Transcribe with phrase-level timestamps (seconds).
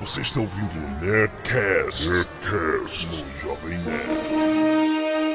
[0.00, 5.26] Você está ouvindo o Nerdcast, Nerdcast no Jovem Nerd.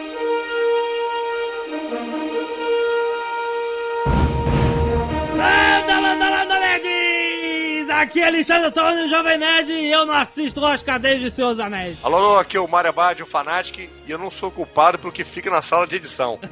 [5.35, 7.89] Landa, landa, landa, nerds!
[7.89, 11.97] Aqui é Alexandre Antônio, Jovem Nerd, e eu não assisto Oscar desde Seus Anéis.
[12.03, 15.11] Alô, alô, aqui é o Mário Abad, o Fanatic, e eu não sou culpado pelo
[15.11, 16.39] que fica na sala de edição.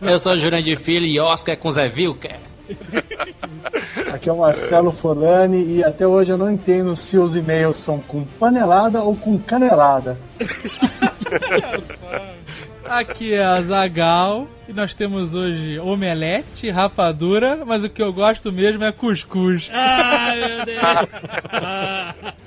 [0.00, 2.38] Eu sou o Jurandir Filho e Oscar é com Zé Vilker.
[4.12, 7.98] Aqui é o Marcelo Forlani e até hoje eu não entendo se os e-mails são
[7.98, 10.18] com panelada ou com canelada.
[12.90, 18.50] Aqui é a Zagal e nós temos hoje omelete, rapadura, mas o que eu gosto
[18.50, 19.70] mesmo é cuscuz.
[19.72, 20.80] Ai, meu Deus!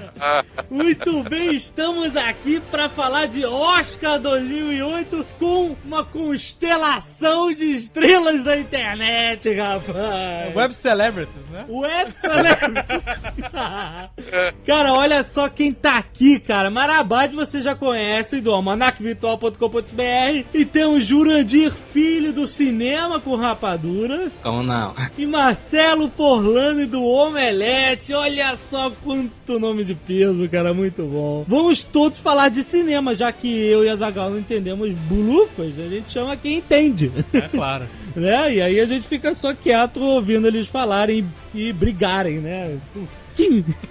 [0.69, 8.57] Muito bem, estamos aqui para falar de Oscar 2008 com uma constelação de estrelas da
[8.57, 10.55] internet, rapaz!
[10.55, 11.65] Web Celebrities, né?
[11.69, 13.05] Web Celebrities.
[14.65, 16.69] cara, olha só quem tá aqui, cara.
[16.69, 24.31] Marabad você já conhece do almanacvirtual.com.br e tem o Jurandir Filho do Cinema com Rapadura
[24.41, 24.93] Como não?
[25.17, 28.13] e Marcelo Forlani do Omelete.
[28.13, 31.45] Olha só quanto nome de peso, cara, muito bom.
[31.47, 35.87] Vamos todos falar de cinema, já que eu e a Zagal não entendemos bulufas, a
[35.87, 37.11] gente chama quem entende.
[37.33, 37.85] É claro.
[38.15, 38.55] né?
[38.55, 42.77] E aí a gente fica só quieto ouvindo eles falarem e brigarem, né?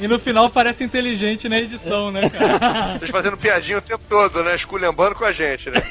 [0.00, 2.98] E no final parece inteligente na edição, né, cara?
[2.98, 4.54] Vocês fazendo piadinha o tempo todo, né?
[4.54, 5.82] Esculhambando com a gente, né?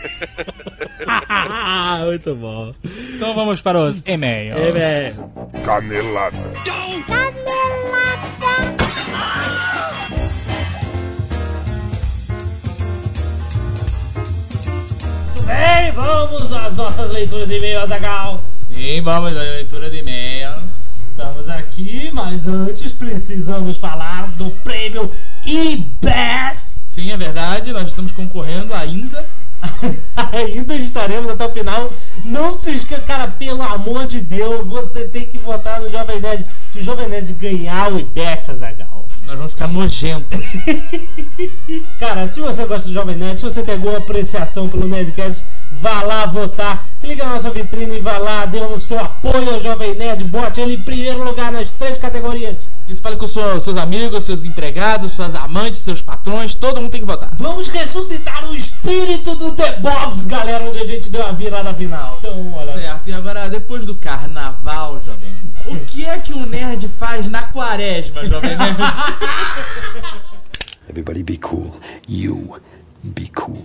[2.05, 2.73] Muito bom.
[2.83, 4.75] Então vamos para os e-mails.
[4.75, 5.13] É.
[5.65, 6.37] Canelada.
[15.27, 18.41] Muito bem, vamos às nossas leituras de e-mail, Azagal.
[18.49, 20.00] Sim, vamos à leitura de e-mails.
[22.01, 25.11] Aqui, mas antes precisamos falar do prêmio
[25.45, 26.77] eBest.
[26.87, 29.25] Sim, é verdade, nós estamos concorrendo ainda.
[30.33, 31.93] Ainda estaremos até o final.
[32.25, 36.47] Não se esqueça, cara, pelo amor de Deus, você tem que votar no Jovem Nerd.
[36.71, 39.05] Se o Jovem Nerd ganhar o eBest, Azagal.
[39.27, 40.39] Nós vamos ficar nojentos.
[41.99, 45.45] Cara, se você gosta do Jovem Nerd, se você tem alguma apreciação pelo Nerdcast,
[45.81, 46.87] vá lá votar.
[47.03, 50.61] Liga na nossa vitrine e vá lá, dê o seu apoio ao Jovem Nerd, bote
[50.61, 52.57] ele em primeiro lugar nas três categorias.
[52.87, 57.01] Isso fale com sua- seus amigos, seus empregados, suas amantes, seus patrões, todo mundo tem
[57.01, 57.31] que votar.
[57.37, 62.17] Vamos ressuscitar o espírito do The Bobs, galera, onde a gente deu a virada final.
[62.19, 62.71] Então, olha.
[62.73, 65.33] Certo, e agora depois do carnaval, jovem,
[65.65, 68.77] o que é que um nerd faz na quaresma, jovem nerd?
[70.89, 71.79] Everybody be cool.
[72.07, 72.59] You
[73.03, 73.57] be cool.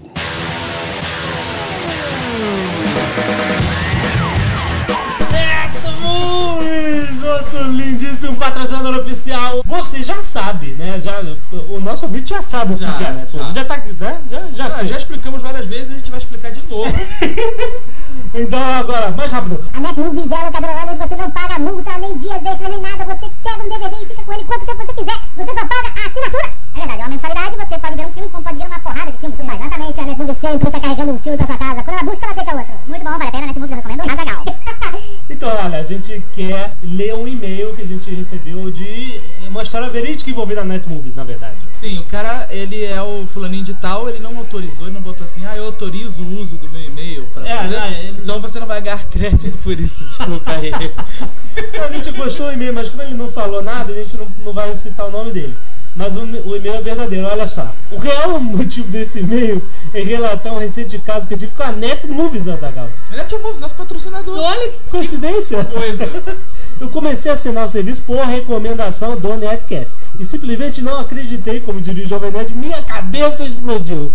[5.31, 9.63] Neto Movies, nosso lindíssimo patrocinador oficial.
[9.65, 10.99] Você já sabe, né?
[11.01, 11.21] Já,
[11.69, 13.29] o nosso ouvinte já sabe o que Já, é, né?
[13.33, 13.53] já.
[13.53, 14.19] Já tá, né?
[14.31, 14.89] Já, já, Ah, sei.
[14.89, 16.91] já explicamos várias vezes, a gente vai explicar de novo.
[18.35, 19.59] Então agora, mais rápido.
[19.73, 22.81] A NetMovies é a locadora online onde você não paga multa, nem dias extras, nem
[22.81, 23.05] nada.
[23.05, 25.19] Você pega um DVD e fica com ele quanto tempo você quiser.
[25.37, 26.53] Você só paga a assinatura.
[26.75, 27.57] É verdade, é uma mensalidade.
[27.57, 29.41] Você pode ver um filme, como pode ver uma porrada de filmes.
[29.41, 31.83] Exatamente, a NetMovies sempre tá carregando um filme pra sua casa.
[31.83, 32.75] Quando ela busca, ela deixa outro.
[32.87, 33.47] Muito bom, vale a pena.
[33.47, 34.01] NetMovies eu recomendo.
[34.01, 34.45] Azagal.
[35.29, 39.91] Então, olha, a gente quer ler um e-mail que a gente recebeu de uma história
[39.91, 41.57] verídica envolvida na Netmovies, na verdade.
[41.81, 45.25] Sim, o cara, ele é o fulaninho de tal, ele não autorizou, ele não botou
[45.25, 47.77] assim, ah, eu autorizo o uso do meu e-mail pra É, fazer.
[47.79, 50.71] não, ele- Então você não vai ganhar crédito por isso, desculpa aí.
[51.85, 54.53] A gente gostou do e-mail, mas como ele não falou nada, a gente não, não
[54.53, 55.57] vai citar o nome dele.
[55.95, 57.73] Mas o, o e-mail é verdadeiro, olha só.
[57.91, 61.73] O real motivo desse e-mail é relatar um recente caso que eu tive com a
[61.73, 62.91] Netmovies, Azagal.
[63.11, 64.37] Netivos, nosso patrocinador.
[64.39, 65.65] Olha que coincidência!
[65.65, 66.37] coisa.
[66.79, 69.95] Eu comecei a assinar o serviço por recomendação do Netcast.
[70.19, 74.13] E simplesmente não acreditei, como diria o Jovem Nerd, minha cabeça explodiu.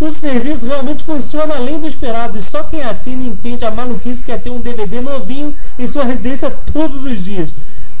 [0.00, 4.32] O serviço realmente funciona além do esperado e só quem assina entende a maluquice que
[4.32, 7.54] é ter um DVD novinho em sua residência todos os dias.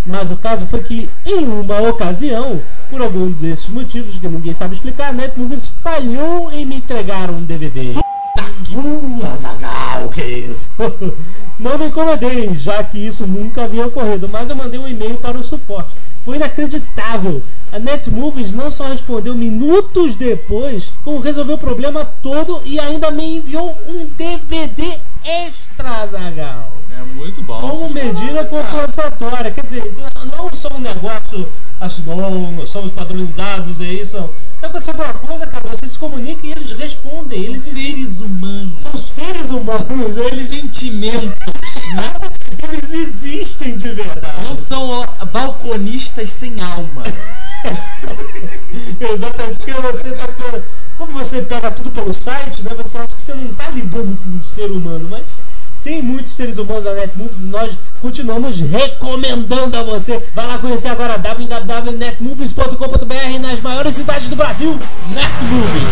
[0.04, 4.74] Mas o caso foi que, em uma ocasião, por algum desses motivos que ninguém sabe
[4.74, 7.94] explicar, a Netmovies falhou em me entregar um DVD.
[8.70, 10.70] Uh, Azaghal, que isso?
[11.58, 15.38] Não me incomodei, já que isso nunca havia ocorrido, mas eu mandei um e-mail para
[15.38, 15.94] o suporte.
[16.24, 17.42] Foi inacreditável.
[17.72, 23.36] A Netmovies não só respondeu minutos depois, como resolveu o problema todo e ainda me
[23.36, 27.60] enviou um DVD extra, Azaghal É muito bom.
[27.60, 29.50] como medida compensatória.
[29.50, 29.92] Quer dizer,
[30.36, 31.46] não é só um negócio
[31.80, 34.28] assinou, nós somos padronizados, é isso.
[34.60, 37.44] Se acontecer alguma coisa, cara, você se comunica e eles respondem.
[37.44, 38.82] Eles Seres humanos.
[38.82, 41.34] são seres humanos, eles, Sentimentos.
[42.62, 44.44] eles existem de verdade.
[44.44, 47.04] Não são balconistas sem alma.
[49.00, 50.62] Exatamente, porque você tá com-
[50.98, 52.72] Como você pega tudo pelo site, né?
[52.76, 55.40] Você acha que você não tá lidando com um ser humano, mas
[55.82, 60.22] tem muitos seres humanos na Netmovies e nós continuamos recomendando a você.
[60.34, 64.78] Vai lá conhecer agora www.netmovies.com.br nas maiores cidades do Brasil.
[65.08, 65.88] Netmovies.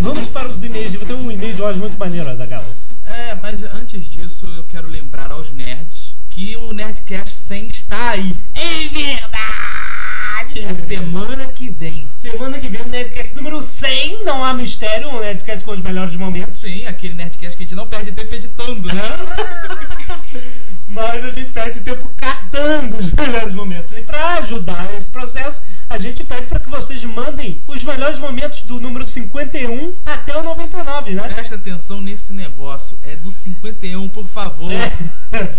[0.00, 0.94] Vamos para os e-mails.
[0.96, 2.64] Vou ter um e-mail de hoje muito maneiro, Azaghal.
[3.04, 5.21] É, mas antes disso eu quero lembrar
[7.12, 8.34] o Nerdcast 100 está aí.
[8.54, 10.60] É verdade!
[10.64, 12.08] É semana que vem.
[12.16, 16.16] Semana que vem o Nerdcast número 100, não há mistério, um Nerdcast com os melhores
[16.16, 16.58] momentos.
[16.58, 19.02] Sim, aquele Nerdcast que a gente não perde tempo editando, né?
[20.92, 23.94] Mas a gente perde tempo catando os melhores momentos.
[23.96, 28.60] E para ajudar esse processo, a gente pede para que vocês mandem os melhores momentos
[28.62, 31.22] do número 51 até o 99, né?
[31.28, 32.98] Presta atenção nesse negócio.
[33.04, 34.70] É do 51, por favor.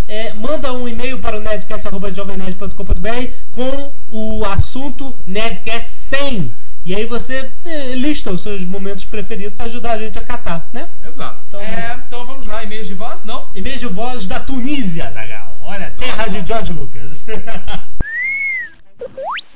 [0.08, 6.54] É, manda um e-mail para o nerdcast.jovemnerd.com.br com o assunto Nerdcast 100.
[6.86, 10.68] E aí você eh, lista os seus momentos preferidos para ajudar a gente a catar,
[10.74, 10.90] né?
[11.08, 11.40] Exato.
[11.48, 13.24] Então, é, então vamos lá, e-mails de voz?
[13.24, 13.48] Não?
[13.56, 15.50] E-mail de voz da Tunísia, Zagal.
[15.64, 17.26] Olha, terra de George Lucas.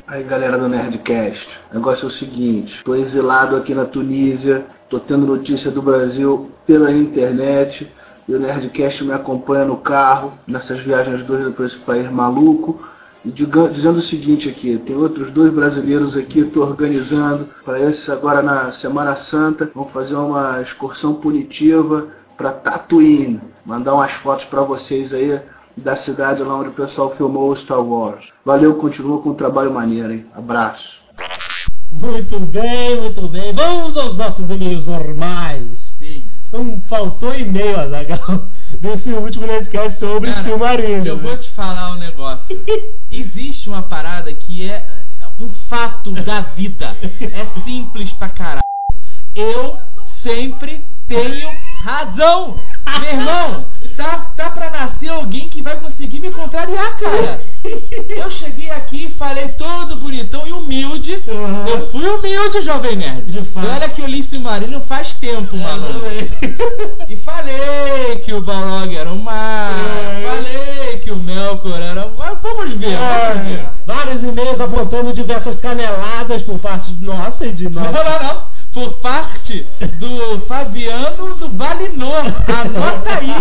[0.07, 5.01] Aí galera do Nerdcast, o negócio é o seguinte, tô exilado aqui na Tunísia, tô
[5.01, 7.91] tendo notícia do Brasil pela internet,
[8.25, 12.88] e o Nerdcast me acompanha no carro, nessas viagens doidas por esse país maluco,
[13.31, 18.71] dizendo o seguinte aqui, tem outros dois brasileiros aqui, tô organizando para esse agora na
[18.74, 22.07] Semana Santa, vamos fazer uma excursão punitiva
[22.38, 25.39] para Tatooine, mandar umas fotos para vocês aí
[25.75, 28.25] da cidade lá onde o pessoal filmou o Star Wars.
[28.44, 30.25] Valeu, continua com o trabalho maneiro, hein?
[30.33, 30.97] Abraço.
[31.91, 33.53] muito bem, muito bem.
[33.53, 35.97] Vamos aos nossos e-mails normais.
[36.00, 36.24] Sim.
[36.51, 38.47] Não faltou e-mail, Azagal,
[38.79, 41.06] desse último Nerdcast sobre Cara, Silmarino.
[41.06, 42.57] Eu vou te falar um negócio.
[43.19, 44.87] Existe uma parada que é
[45.39, 46.95] um fato da vida.
[47.33, 48.61] É simples pra caralho.
[49.33, 51.49] Eu sempre tenho
[51.83, 52.59] razão.
[52.99, 57.41] Meu irmão, tá, tá pra nascer alguém que vai conseguir me contrariar, cara.
[58.15, 61.23] Eu cheguei aqui e falei todo bonitão e humilde.
[61.27, 61.67] Uhum.
[61.67, 63.29] Eu fui humilde, Jovem Nerd.
[63.29, 63.67] De fato.
[63.67, 65.88] Olha que eu li Silmarino faz tempo, mano.
[67.09, 69.71] E falei que o Balrog era um mar.
[69.71, 70.27] É.
[70.27, 72.17] Falei que o Melkor era um...
[72.17, 73.59] Mas Vamos ver, vamos ver.
[73.59, 77.91] É, vários e-mails apontando diversas caneladas por parte nossa e de Não, nós.
[77.91, 78.43] não, não.
[78.77, 79.65] Por parte
[79.97, 82.25] do Fabiano do Valinor.
[82.47, 83.33] Anota aí.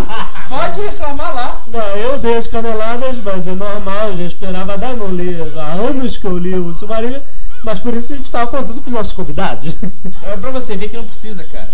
[0.48, 1.62] Pode reclamar lá.
[1.70, 5.36] Não, eu dei as caneladas, mas é normal, eu já esperava dar, não li.
[5.54, 7.22] Há anos que eu li o Submarino,
[7.62, 9.76] mas por isso a gente estava contando com os nossos convidados.
[10.22, 11.68] É pra você ver que não precisa, cara.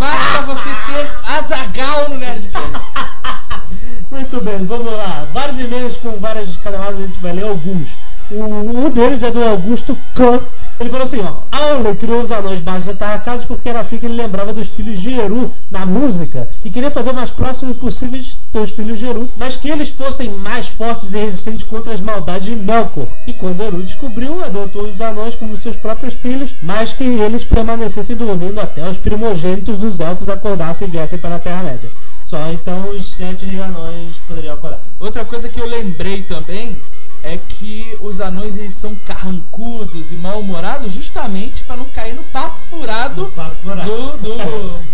[0.00, 2.90] Basta você ter azagal no Nerdcast.
[4.10, 5.28] Muito bem, vamos lá.
[5.32, 7.88] Vários e-mails com várias caneladas, a gente vai ler alguns.
[8.30, 10.44] O, um deles é do Augusto Kant.
[10.78, 11.40] Ele falou assim, ó.
[11.50, 15.18] Aule criou os anões baixos atarracados porque era assim que ele lembrava dos filhos de
[15.18, 19.56] Eru na música e queria fazer o mais próximos possíveis dos filhos de Eru, mas
[19.56, 23.08] que eles fossem mais fortes e resistentes contra as maldades de Melkor.
[23.26, 28.16] E quando Eru descobriu, adotou os anões como seus próprios filhos, mas que eles permanecessem
[28.16, 31.90] dormindo até os primogênitos dos elfos acordassem e viessem para a Terra-média.
[32.24, 34.80] Só então os sete anões poderiam acordar.
[34.98, 36.80] Outra coisa que eu lembrei também
[37.22, 42.58] é que os anões eles são carrancudos e mal-humorados justamente pra não cair no papo
[42.58, 43.90] furado Papo furado.
[43.90, 44.36] do, do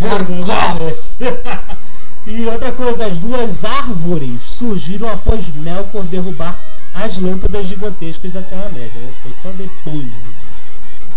[2.26, 6.61] e outra coisa, as duas árvores surgiram após Melkor derrubar
[6.92, 9.00] as lâmpadas gigantescas da Terra-média.
[9.00, 9.11] Né?
[9.11, 10.37] Isso foi só depois disso.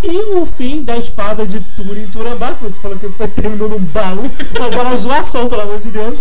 [0.02, 3.84] E o fim da espada de Turin Turambá, que você falou que foi terminou num
[3.84, 6.20] baú, mas era uma zoação, pelo amor de Deus.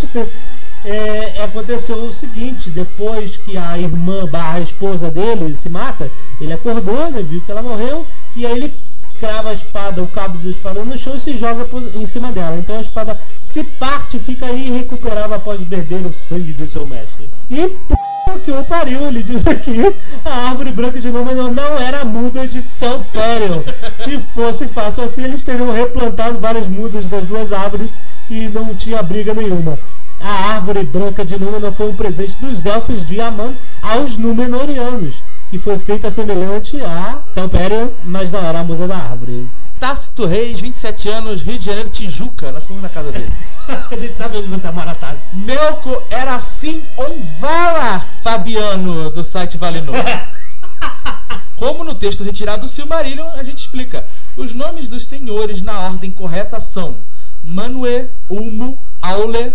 [0.86, 6.10] É, aconteceu o seguinte, depois que a irmã barra esposa dele se mata,
[6.40, 8.06] ele acordou, né, viu que ela morreu,
[8.36, 8.74] e aí ele
[9.20, 12.56] crava a espada, o cabo da espada no chão e se joga em cima dela.
[12.56, 17.30] Então a espada se parte, fica irrecuperável após beber o sangue de seu mestre.
[17.50, 18.00] E p
[18.46, 19.82] que o pariu, ele diz aqui,
[20.24, 23.64] a árvore branca de Númenor não era muda de Telperion.
[23.98, 27.92] Se fosse fácil assim, eles teriam replantado várias mudas das duas árvores
[28.30, 29.80] e não tinha briga nenhuma.
[30.20, 35.58] A árvore branca de Númenor foi um presente dos elfos de Aman aos Númenorianos, que
[35.58, 39.50] foi feita semelhante a Telperion, mas não era a muda da árvore.
[39.80, 42.52] Tácito Reis, 27 anos, Rio de Janeiro, Tijuca.
[42.52, 43.32] Nós fomos na casa dele.
[43.90, 45.26] a gente sabe onde você mora, Tácito.
[45.34, 49.96] Melco era assim um vala, Fabiano, do site Valinor.
[51.56, 54.06] Como no texto retirado do Silmarillion, a gente explica.
[54.36, 56.98] Os nomes dos senhores na ordem correta são
[57.44, 59.54] Manue, Ulmo, Aule,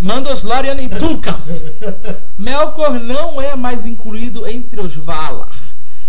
[0.00, 1.62] Mandoslorian e Tulkas.
[2.36, 5.48] Melkor não é mais incluído entre os Valar.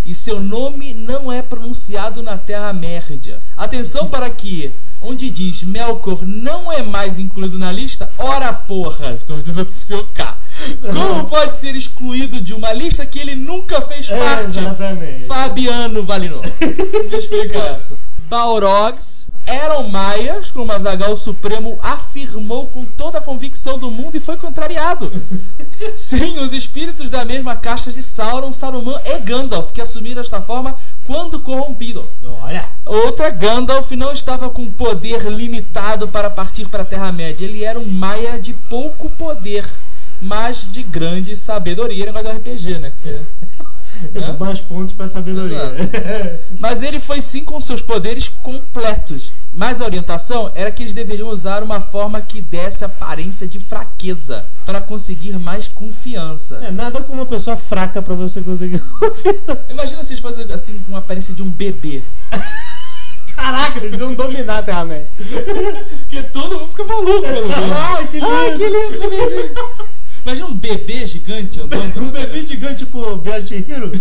[0.05, 3.39] E seu nome não é pronunciado na Terra-média.
[3.57, 9.41] Atenção para que, onde diz Melkor não é mais incluído na lista, ora porra, como
[9.41, 10.05] diz o Sr.
[10.13, 10.37] K.
[10.81, 14.59] Como pode ser excluído de uma lista que ele nunca fez parte?
[14.59, 15.25] Exatamente.
[15.25, 16.43] Fabiano Valinor.
[17.09, 17.95] Me explica essa.
[18.29, 24.37] Balrogs eram maias, como Azagal Supremo afirmou com toda a convicção do mundo e foi
[24.37, 25.11] contrariado.
[25.95, 30.75] Sim, os espíritos da mesma caixa de Sauron, Saruman e Gandalf, que assumiram esta forma
[31.05, 32.23] quando corrompidos.
[32.23, 32.69] Olha.
[32.85, 37.45] Outra, Gandalf não estava com poder limitado para partir para a Terra-média.
[37.45, 39.65] Ele era um maia de pouco poder,
[40.21, 42.05] mas de grande sabedoria.
[42.05, 42.91] Negócio do RPG, né?
[42.91, 43.21] Que você...
[44.39, 45.73] Mais pontos pra sabedoria.
[46.59, 49.33] Mas ele foi sim com seus poderes completos.
[49.53, 54.45] Mas a orientação era que eles deveriam usar uma forma que desse aparência de fraqueza
[54.65, 56.57] para conseguir mais confiança.
[56.57, 59.65] É nada como uma pessoa fraca pra você conseguir confiança.
[59.69, 62.03] Imagina se eles fossem assim com a aparência de um bebê.
[63.35, 65.09] Caraca, eles iam dominar a Terra-média.
[65.99, 67.25] Porque todo mundo fica maluco.
[67.73, 68.27] Ai, que lindo.
[68.27, 69.84] Ai, que lindo.
[70.25, 72.01] Imagina um bebê gigante andando.
[72.01, 73.91] Um bebê gigante, tipo, Viagem Hero.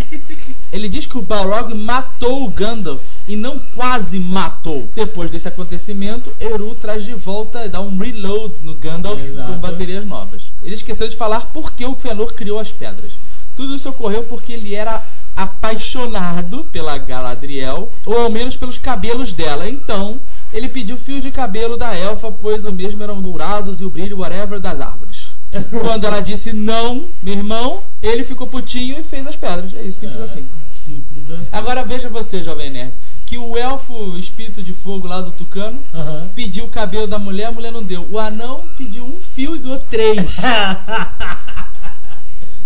[0.72, 4.88] Ele diz que o Balrog matou o Gandalf e não quase matou.
[4.94, 9.52] Depois desse acontecimento, Eru traz de volta e dá um reload no Gandalf Exato.
[9.52, 10.50] com baterias novas.
[10.62, 13.12] Ele esqueceu de falar por que o Fëanor criou as pedras.
[13.54, 15.04] Tudo isso ocorreu porque ele era
[15.36, 19.68] apaixonado pela Galadriel, ou ao menos pelos cabelos dela.
[19.68, 20.20] Então,
[20.52, 24.18] ele pediu fios de cabelo da elfa, pois o mesmo eram dourados e o brilho
[24.18, 25.09] whatever das árvores.
[25.70, 29.74] Quando ela disse não, meu irmão, ele ficou putinho e fez as pedras.
[29.74, 30.46] É isso, simples assim.
[30.72, 31.56] Simples assim.
[31.56, 32.92] Agora veja você, jovem nerd,
[33.26, 35.82] que o elfo espírito de fogo lá do Tucano
[36.34, 38.06] pediu o cabelo da mulher, a mulher não deu.
[38.10, 40.36] O anão pediu um fio e ganhou três.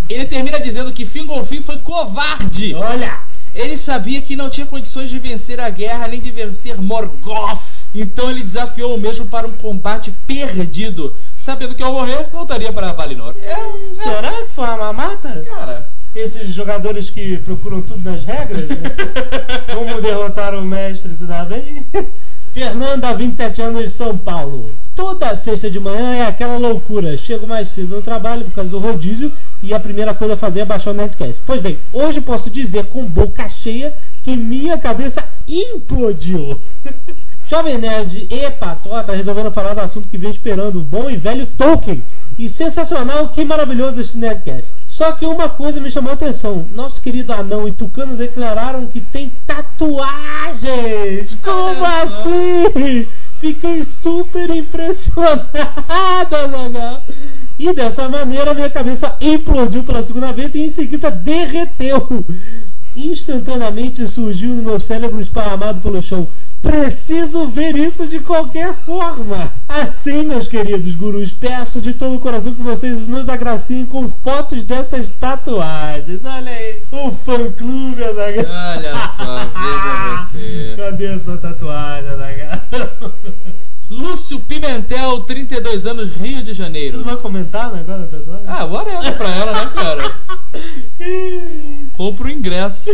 [0.07, 2.75] Ele termina dizendo que Fingolfin foi covarde.
[2.75, 3.23] Olha!
[3.55, 7.74] Ele sabia que não tinha condições de vencer a guerra nem de vencer Morgoth.
[7.95, 11.15] Então ele desafiou o mesmo para um combate perdido.
[11.37, 13.33] Sabendo que ao morrer, voltaria para Valinor.
[13.41, 13.95] É um.
[13.95, 15.41] Será que foi uma mamata?
[15.49, 15.87] Cara.
[16.13, 18.67] Esses jogadores que procuram tudo nas regras?
[18.69, 18.77] né?
[19.73, 21.85] Como derrotar o mestre se dá bem?
[22.51, 24.71] Fernanda, 27 anos de São Paulo.
[24.95, 27.17] Toda sexta de manhã é aquela loucura.
[27.17, 29.29] Chego mais cedo no trabalho por causa do rodízio
[29.61, 31.41] e a primeira coisa a fazer é baixar o Nerdcast.
[31.45, 36.61] Pois bem, hoje posso dizer com boca cheia que minha cabeça implodiu.
[37.47, 41.45] Jovem Nerd e Patota resolveram falar do assunto que vem esperando, o bom e velho
[41.45, 42.03] Tolkien.
[42.39, 44.73] E sensacional, que maravilhoso esse Nerdcast.
[44.87, 46.65] Só que uma coisa me chamou a atenção.
[46.73, 51.35] Nosso querido anão e Tucano declararam que tem tatuagens.
[51.45, 53.07] Como assim?
[53.35, 57.03] Fiquei super impressionado, Azaghal.
[57.59, 62.25] E dessa maneira minha cabeça implodiu pela segunda vez e em seguida derreteu.
[62.95, 66.27] Instantaneamente surgiu no meu cérebro esparramado pelo chão.
[66.65, 69.53] Preciso ver isso de qualquer forma.
[69.69, 74.63] Assim, meus queridos gurus, peço de todo o coração que vocês nos agraciem com fotos
[74.63, 76.21] dessas tatuagens.
[76.25, 78.45] Olha aí, o fã clube Azaghal.
[78.77, 80.73] Olha só, veja você.
[80.75, 83.13] Cadê essa tatuagem, Azaghal?
[83.87, 87.03] Lúcio Pimentel, 32 anos, Rio de Tu Janeiro.
[87.03, 88.45] vai comentar o negócio da tatuagem?
[88.47, 90.11] Ah, whatever pra ela, né, cara?
[91.95, 92.89] Compra o ingresso.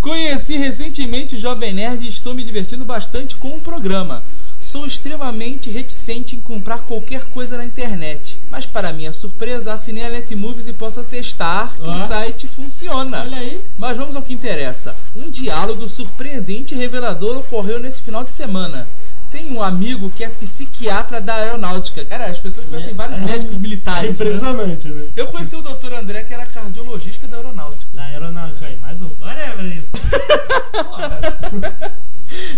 [0.00, 4.22] Conheci recentemente o Jovem Nerd e estou me divertindo bastante com o programa.
[4.58, 8.40] Sou extremamente reticente em comprar qualquer coisa na internet.
[8.50, 11.94] Mas, para minha surpresa, assinei a Netmovies e posso atestar que Ó.
[11.94, 13.22] o site funciona.
[13.22, 13.60] Olha aí.
[13.76, 14.94] Mas vamos ao que interessa.
[15.16, 18.86] Um diálogo surpreendente e revelador ocorreu nesse final de semana.
[19.30, 22.04] Tem um amigo que é psiquiatra da aeronáutica.
[22.04, 24.02] Cara, as pessoas conhecem vários médicos É militares.
[24.02, 24.08] né?
[24.10, 25.08] impressionante, né?
[25.16, 25.94] Eu conheci o Dr.
[25.94, 27.86] André, que era cardiologista da aeronáutica.
[27.94, 29.08] Da aeronáutica aí, mais um.
[29.20, 29.90] Whatever isso.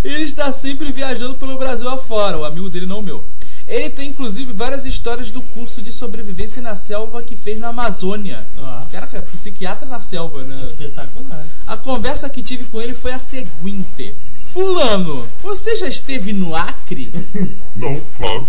[0.05, 3.25] Ele está sempre viajando pelo Brasil afora, o amigo dele não o meu.
[3.67, 8.45] Ele tem inclusive várias histórias do curso de sobrevivência na selva que fez na Amazônia.
[8.91, 10.65] Caraca, é psiquiatra na selva, né?
[10.67, 11.47] espetacular.
[11.67, 14.15] A conversa que tive com ele foi a seguinte:
[14.53, 17.11] Fulano, você já esteve no Acre?
[17.75, 18.47] Não, claro.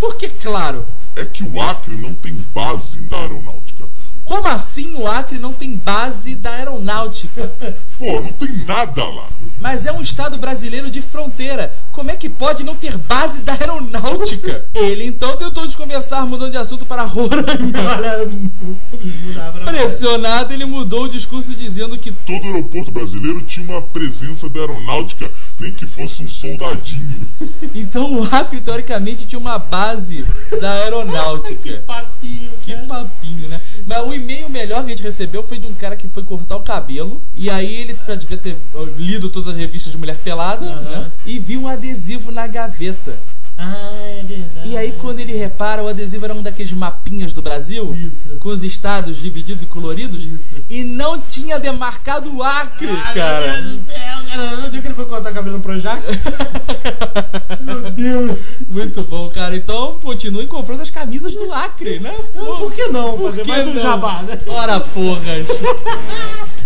[0.00, 0.84] Porque, claro,
[1.14, 3.88] É que o Acre não tem base da aeronáutica.
[4.24, 7.52] Como assim o Acre não tem base da aeronáutica?
[7.96, 9.28] Pô, não tem nada lá.
[9.60, 11.72] Mas é um estado brasileiro de fronteira.
[11.94, 14.68] Como é que pode não ter base da aeronáutica?
[14.74, 17.54] Ele então tentou desconversar, mudando de assunto para Roraima.
[19.64, 25.30] Pressionado, ele mudou o discurso dizendo que Todo aeroporto brasileiro tinha uma presença da aeronáutica,
[25.60, 27.28] nem que fosse um soldadinho.
[27.74, 30.24] então o Acre teoricamente tinha uma base
[30.60, 31.62] da aeronáutica.
[31.62, 33.60] que papinho, Que papinho, né?
[33.86, 36.56] Mas o e-mail melhor que a gente recebeu foi de um cara que foi cortar
[36.56, 37.22] o cabelo.
[37.32, 38.56] E aí ele devia ter
[38.96, 41.12] lido todas as revistas de mulher pelada, né?
[41.24, 43.18] E viu um adesivo na gaveta.
[43.56, 44.68] Ah, é verdade.
[44.68, 48.36] E aí, quando ele repara, o adesivo era um daqueles mapinhas do Brasil, Isso.
[48.40, 50.28] com os estados divididos e coloridos,
[50.68, 53.52] e não tinha demarcado o Acre, Ah, cara.
[53.52, 53.96] Meu Deus do céu,
[54.28, 54.58] cara.
[54.66, 56.02] Onde é que ele foi cortar o cabelo no Projac?
[57.62, 58.38] meu Deus.
[58.68, 59.54] Muito bom, cara.
[59.54, 62.12] Então, continue comprando as camisas do Acre, né?
[62.34, 63.16] Por que não?
[63.16, 63.82] Por Fazer que mais um não?
[63.82, 64.36] jabá, né?
[64.48, 65.46] Ora, porras.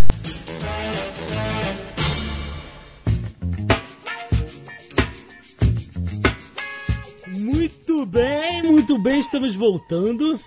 [7.48, 10.38] Muito bem, muito bem, estamos voltando.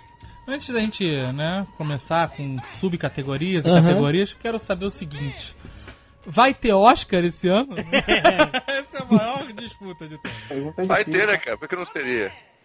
[0.46, 3.82] Antes da gente, né, começar com subcategorias e Aham.
[3.82, 5.56] categorias, quero saber o seguinte.
[6.24, 7.74] Vai ter Oscar esse ano?
[8.68, 10.16] Essa é a maior disputa de.
[10.48, 11.58] Pergunta Vai ter, né, cara?
[11.58, 11.84] Por que não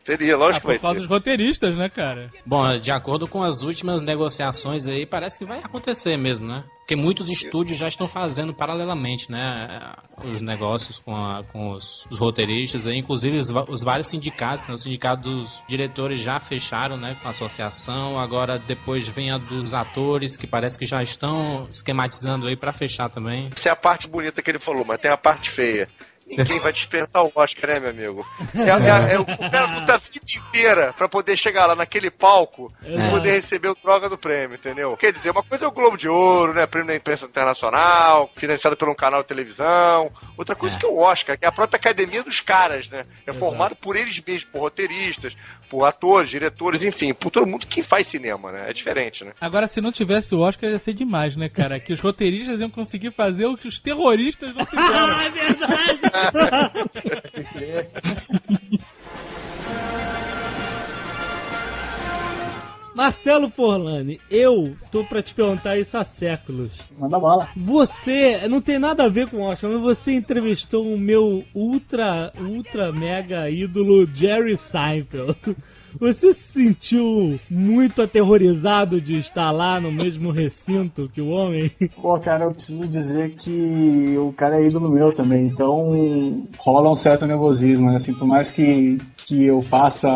[0.08, 0.34] teria?
[0.34, 1.02] Ah, lógico que por vai causa ter.
[1.02, 2.30] dos roteiristas, né, cara?
[2.46, 6.64] Bom, de acordo com as últimas negociações aí, parece que vai acontecer mesmo, né?
[6.80, 9.94] Porque muitos estúdios já estão fazendo paralelamente, né?
[10.24, 14.74] Os negócios com, a- com os, os roteiristas aí, inclusive os, os vários sindicatos, né?
[14.74, 17.18] O sindicato dos diretores já fecharam, né?
[17.22, 22.48] Com a associação, agora depois vem a dos atores, que parece que já estão esquematizando
[22.48, 23.50] aí pra fechar também.
[23.54, 25.90] Essa é a parte bonita que ele falou, mas tem a parte feia.
[26.30, 28.28] Ninguém vai dispensar o Oscar, né, meu amigo?
[28.54, 32.72] É, é- é o cara luta a vida inteira pra poder chegar lá naquele palco
[32.84, 33.10] e É.
[33.10, 34.98] poder receber o droga do prêmio, entendeu?
[34.98, 36.66] Quer dizer, uma coisa é o Globo de Ouro, né?
[36.68, 40.12] Prêmio da imprensa internacional, financiado por um canal de televisão.
[40.38, 43.06] Outra coisa que é o Oscar, que é a própria academia dos caras, né?
[43.26, 45.36] É formado por eles mesmos, por roteiristas,
[45.70, 48.70] por atores, diretores, enfim, por todo mundo que faz cinema, né?
[48.70, 49.32] É diferente, né?
[49.40, 51.80] Agora, se não tivesse o Oscar, ia ser demais, né, cara?
[51.80, 54.88] Que os roteiristas iam conseguir fazer o que os terroristas não fizeram.
[55.08, 56.00] Ah, é verdade.
[62.98, 66.72] Marcelo Forlani, eu tô pra te perguntar isso há séculos.
[66.98, 67.48] Manda bala.
[67.56, 72.34] Você, não tem nada a ver com o Oscar, mas você entrevistou o meu ultra,
[72.42, 75.38] ultra mega ídolo Jerry Seinfeld.
[76.00, 81.72] Você se sentiu muito aterrorizado de estar lá no mesmo recinto que o homem?
[82.00, 86.96] Pô, cara, eu preciso dizer que o cara é ídolo meu também, então rola um
[86.96, 87.96] certo nervosismo, né?
[87.96, 88.98] Assim, por mais que,
[89.28, 90.10] que eu faça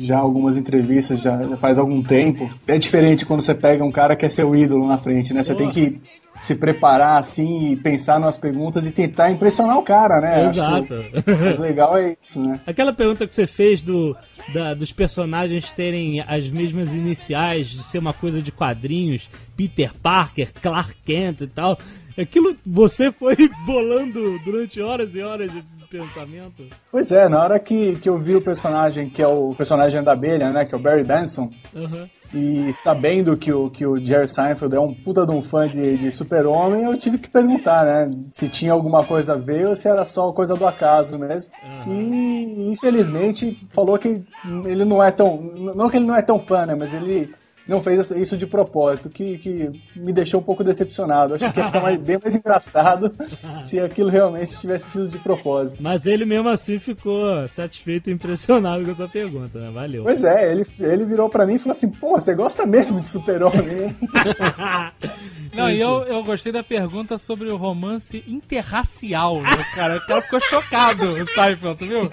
[0.00, 4.16] já algumas entrevistas já, já faz algum tempo, é diferente quando você pega um cara
[4.16, 5.42] que é seu ídolo na frente, né?
[5.42, 6.00] Você tem que
[6.38, 10.48] se preparar assim e pensar nas perguntas e tentar impressionar o cara, né?
[10.48, 10.94] Exato.
[11.38, 12.58] mais legal é isso, né?
[12.66, 14.16] Aquela pergunta que você fez do,
[14.54, 20.50] da- dos personagens terem as mesmas iniciais, de ser uma coisa de quadrinhos, Peter Parker,
[20.62, 21.76] Clark Kent e tal.
[22.16, 26.64] Aquilo você foi bolando durante horas e horas de pensamento?
[26.90, 30.12] Pois é, na hora que, que eu vi o personagem, que é o personagem da
[30.12, 30.64] abelha, né?
[30.64, 32.08] Que é o Barry Benson, Aham.
[32.34, 35.96] E sabendo que o, que o Jerry Seinfeld é um puta de um fã de,
[35.96, 38.10] de super-homem, eu tive que perguntar, né?
[38.28, 41.50] Se tinha alguma coisa a ver ou se era só coisa do acaso mesmo.
[41.86, 44.24] E infelizmente falou que
[44.64, 45.40] ele não é tão.
[45.76, 46.74] Não que ele não é tão fã, né?
[46.74, 47.32] Mas ele
[47.66, 51.34] não fez isso de propósito, que, que me deixou um pouco decepcionado.
[51.34, 53.14] Achei que ia ficar mais- bem mais engraçado
[53.64, 55.82] se aquilo realmente tivesse sido de propósito.
[55.82, 59.70] Mas ele mesmo assim ficou satisfeito e impressionado com a tua pergunta, né?
[59.70, 60.02] Valeu.
[60.02, 63.08] Pois é, ele, ele virou pra mim e falou assim: pô, você gosta mesmo de
[63.08, 63.96] super-homem?
[65.54, 69.96] Não, e eu, eu gostei da pergunta sobre o romance interracial, né, cara?
[69.98, 72.10] O cara ficou chocado, o Seinfeld, tu viu?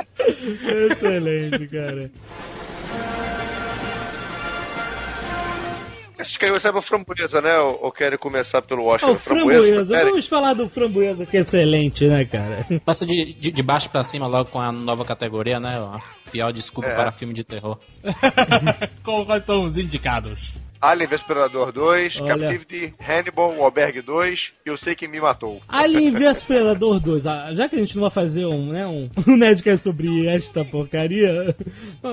[0.91, 2.11] Excelente, cara.
[6.21, 7.57] Acho que aí você é uma framboesa, né?
[7.57, 9.09] Ou, ou querem começar pelo Oscar?
[9.09, 10.05] Ó, o Framboesa, framboesa.
[10.09, 12.65] Vamos falar do framboesa que é excelente, né, cara?
[12.85, 15.77] Passa de, de, de baixo pra cima logo com a nova categoria, né?
[15.79, 15.99] A
[16.31, 16.95] pior desculpa É.
[16.95, 17.77] para filme de terror.
[19.03, 20.39] Qual- Quais são os indicados?
[20.81, 22.27] Alien vs Predador 2, Olha.
[22.27, 25.61] Captivity, Hannibal, o Albergue 2 e Eu Sei Quem Me Matou.
[25.67, 27.27] Alien vs Predador 2.
[27.27, 30.65] Ah, já que a gente não vai fazer um, né, um, um Nerdcast sobre esta
[30.65, 31.55] porcaria,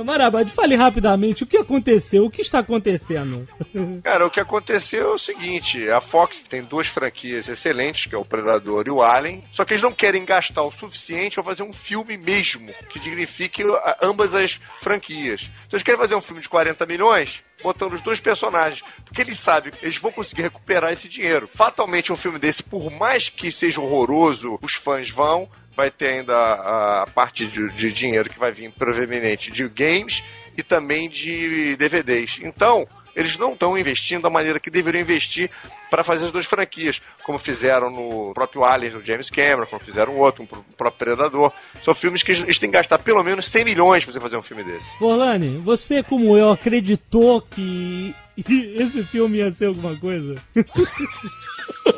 [0.05, 3.47] Marabad, fale rapidamente o que aconteceu, o que está acontecendo.
[4.05, 8.19] Cara, o que aconteceu é o seguinte: a Fox tem duas franquias excelentes, que é
[8.19, 11.63] o Predador e o Alien, só que eles não querem gastar o suficiente para fazer
[11.63, 13.63] um filme mesmo, que dignifique
[14.03, 15.49] ambas as franquias.
[15.67, 18.58] Então eles querem fazer um filme de 40 milhões, botando os dois personagens
[19.05, 21.49] Porque eles sabem eles vão conseguir recuperar esse dinheiro.
[21.55, 25.49] Fatalmente, um filme desse, por mais que seja horroroso, os fãs vão.
[25.77, 30.25] Vai ter ainda a, a parte de, de dinheiro que vai vir provavelmente de games
[30.57, 32.41] e também de DVDs.
[32.43, 35.51] Então, eles não estão investindo da maneira que deveriam investir
[35.91, 40.15] para fazer as duas franquias, como fizeram no próprio Alien do James Cameron, como fizeram
[40.15, 41.53] o outro, o próprio Predador.
[41.85, 44.43] São filmes que eles têm que gastar pelo menos 100 milhões para você fazer um
[44.43, 44.99] filme desse.
[44.99, 50.35] Forlane, você como eu acreditou que esse filme ia ser alguma coisa?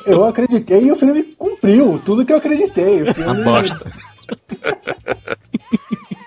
[0.04, 3.02] Eu acreditei e o filme cumpriu tudo que eu acreditei.
[3.02, 3.30] O filme...
[3.30, 3.86] Uma bosta.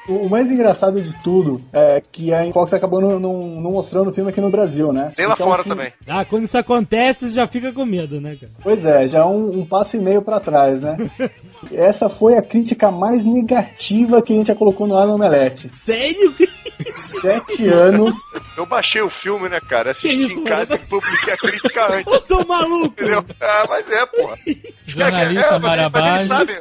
[0.07, 4.13] O mais engraçado de tudo é que a Fox acabou não, não- não mostrando o
[4.13, 5.13] filme aqui no Brasil, né?
[5.17, 5.93] Nem lá Então, fora que- também.
[6.05, 8.51] Ah, quando isso acontece, já fica com medo, né, cara?
[8.61, 10.97] Pois é, já é um, um passo e meio pra trás, né?
[11.71, 15.69] Essa foi a crítica mais negativa que a gente já colocou no Alan Omelete.
[15.73, 16.33] Sério?
[16.81, 18.15] Sete anos.
[18.57, 19.91] Eu baixei o filme, né, cara?
[19.91, 20.83] Assisti isso, em casa mano?
[20.85, 22.07] e publiquei a crítica antes.
[22.13, 22.85] Eu sou maluco!
[22.87, 23.25] Entendeu?
[23.39, 24.37] Ah, mas é, porra.
[24.85, 26.55] Jornalista É, mas, mas eles sabem.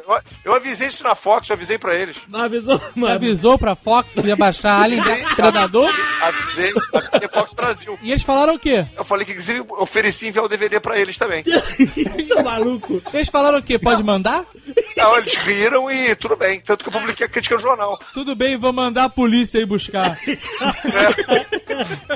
[0.45, 2.17] Eu, avisei isso na Fox, eu avisei pra eles.
[2.27, 3.15] Mas avisou, mas...
[3.15, 5.91] Avisou pra Fox que ia baixar Alien vs Predador?
[6.21, 7.97] Avisei, avisei Fox Brasil.
[8.01, 8.85] E eles falaram o quê?
[8.95, 11.43] Eu falei que, inclusive, ofereci enviar o DVD pra eles também.
[12.43, 13.01] Maluco.
[13.13, 13.77] Eles falaram o quê?
[13.79, 14.45] Pode mandar?
[14.97, 16.59] Não, eles riram e tudo bem.
[16.61, 17.97] Tanto que eu publiquei a crítica no jornal.
[18.13, 20.17] Tudo bem, vou mandar a polícia aí buscar.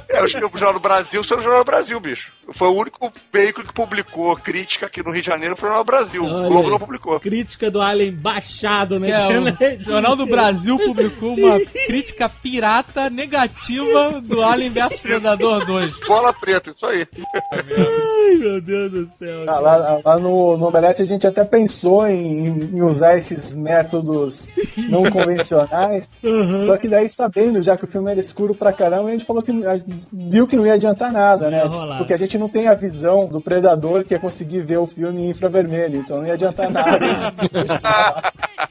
[0.09, 2.31] É, eu escrevo o Jornal do Brasil, sou o Jornal do Brasil, bicho.
[2.53, 5.83] Foi o único veículo que publicou crítica aqui no Rio de Janeiro, foi o Jornal
[5.83, 6.23] do Brasil.
[6.23, 7.19] Olha o Globo não publicou.
[7.19, 14.21] Crítica do Alien baixado na É, o Jornal do Brasil publicou uma crítica pirata negativa
[14.21, 15.93] do Alien vs Predador 2.
[16.07, 17.07] Bola preta, isso aí.
[17.51, 19.43] Ai, meu Deus do céu.
[19.47, 24.51] Ah, Lá, lá no, no Omelete a gente até pensou em, em usar esses métodos
[24.89, 26.19] não convencionais.
[26.27, 26.61] Uhum.
[26.61, 29.41] Só que daí, sabendo já que o filme era escuro pra caramba, a gente falou
[29.41, 31.63] que gente viu que não ia adiantar nada, né?
[31.63, 31.97] Rolar.
[31.99, 35.21] Porque a gente não tem a visão do predador que é conseguir ver o filme
[35.21, 36.99] em infravermelho, então não ia adiantar nada.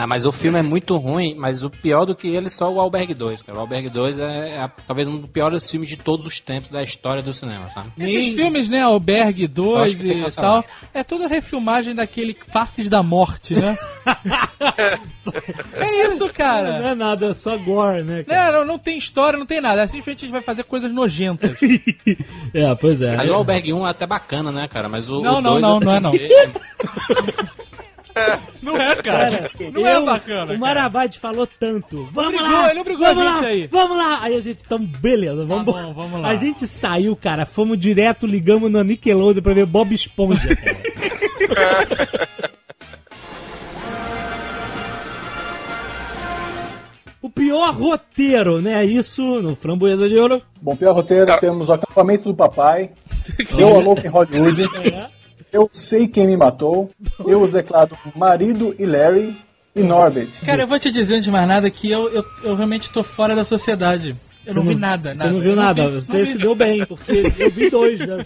[0.00, 2.72] Ah, mas o filme é muito ruim, mas o pior do que ele é só
[2.72, 3.58] o Albergue 2, cara.
[3.58, 6.80] O Albergue 2 é, é talvez um dos piores filmes de todos os tempos da
[6.80, 7.90] história do cinema, sabe?
[7.98, 12.32] Esses filmes, né, Albergue Eu 2 acho que tem e tal, é toda refilmagem daquele
[12.32, 13.76] Faces da Morte, né?
[15.74, 16.90] é isso, Não cara.
[16.90, 18.22] é nada, é só gore, né?
[18.22, 18.52] cara?
[18.52, 19.82] Não, não, não tem história, não tem nada.
[19.82, 21.56] É Simplesmente a gente vai fazer coisas nojentas.
[22.54, 23.14] É, pois é.
[23.16, 24.88] Mas o Albergue 1 é até bacana, né, cara?
[24.88, 26.14] Mas o, Não, o não, 2 não, não é não.
[26.14, 26.46] é-
[27.67, 27.67] Não
[28.80, 29.30] é, cara.
[29.72, 30.44] Não é Eu- bacana.
[30.44, 30.58] O cara.
[30.58, 32.04] Marabade falou tanto.
[32.12, 32.70] Vamos Obrigou, lá!
[32.70, 33.66] ele obrigou vamos a gente lá, aí.
[33.68, 34.18] Vamos lá!
[34.22, 36.28] Aí a gente, então, beleza, vamos, Tá bom, vamos lá.
[36.28, 42.28] A gente saiu, cara, fomos direto, ligamos no Nickelodeon pra ver Bob Esponja, cara.
[47.20, 48.84] O pior roteiro, né?
[48.84, 50.40] Isso no Framboesa de Ouro.
[50.62, 52.90] Bom, pior roteiro, temos o acampamento do papai,
[53.58, 55.17] eu a louco em Hollywood, É.
[55.52, 56.90] eu sei quem me matou,
[57.26, 59.34] eu os declaro marido e Larry
[59.74, 60.28] e Norbert.
[60.44, 63.02] Cara, eu vou te dizer antes de mais nada que eu, eu, eu realmente tô
[63.02, 64.14] fora da sociedade.
[64.46, 65.24] Eu não, Você vi nada, nada.
[65.28, 66.32] Você não viu Eu nada, vi- não você vi.
[66.32, 68.24] se deu bem, porque eu vi dois, né?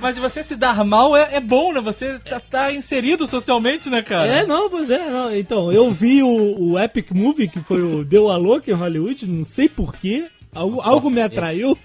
[0.00, 1.80] Mas você se dar mal é, é bom, né?
[1.80, 4.26] Você tá, tá inserido socialmente, né, cara?
[4.40, 5.34] É, não, pois é, não.
[5.34, 9.26] Então, eu vi o, o Epic Movie, que foi o Deu a Louca em Hollywood,
[9.26, 10.26] não sei porquê.
[10.54, 11.76] Algo, algo me atraiu.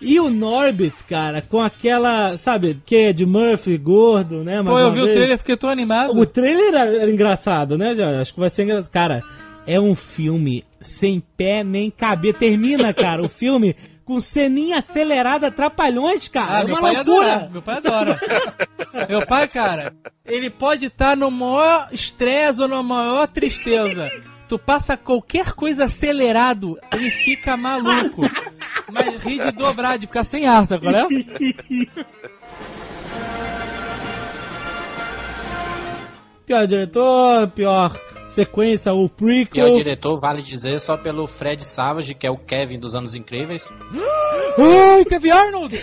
[0.00, 4.60] E o Norbit, cara, com aquela, sabe, que é de Murphy, gordo, né?
[4.64, 5.16] Pô, eu vi o vez.
[5.16, 6.18] trailer, fiquei tão animado.
[6.18, 8.20] O trailer era, era engraçado, né, já?
[8.20, 8.90] Acho que vai ser engraçado.
[8.90, 9.20] Cara,
[9.66, 12.34] é um filme sem pé nem caber.
[12.34, 16.58] Termina, cara, o filme com ceninha acelerada, trapalhões, cara.
[16.58, 17.32] Ah, é meu uma pai loucura.
[17.32, 17.48] adora.
[17.52, 18.20] Meu pai adora.
[19.08, 19.94] meu pai, cara,
[20.26, 24.10] ele pode estar no maior estresse ou na maior tristeza.
[24.52, 28.20] Tu passa qualquer coisa acelerado, ele fica maluco.
[28.92, 31.08] Mas ri de dobrar, de ficar sem ar, sabe qual é?
[36.44, 39.64] Pior diretor, pior sequência, o prequel.
[39.64, 43.72] Pior diretor, vale dizer, só pelo Fred Savage, que é o Kevin dos Anos Incríveis.
[44.60, 45.80] Ai, Kevin Arnold!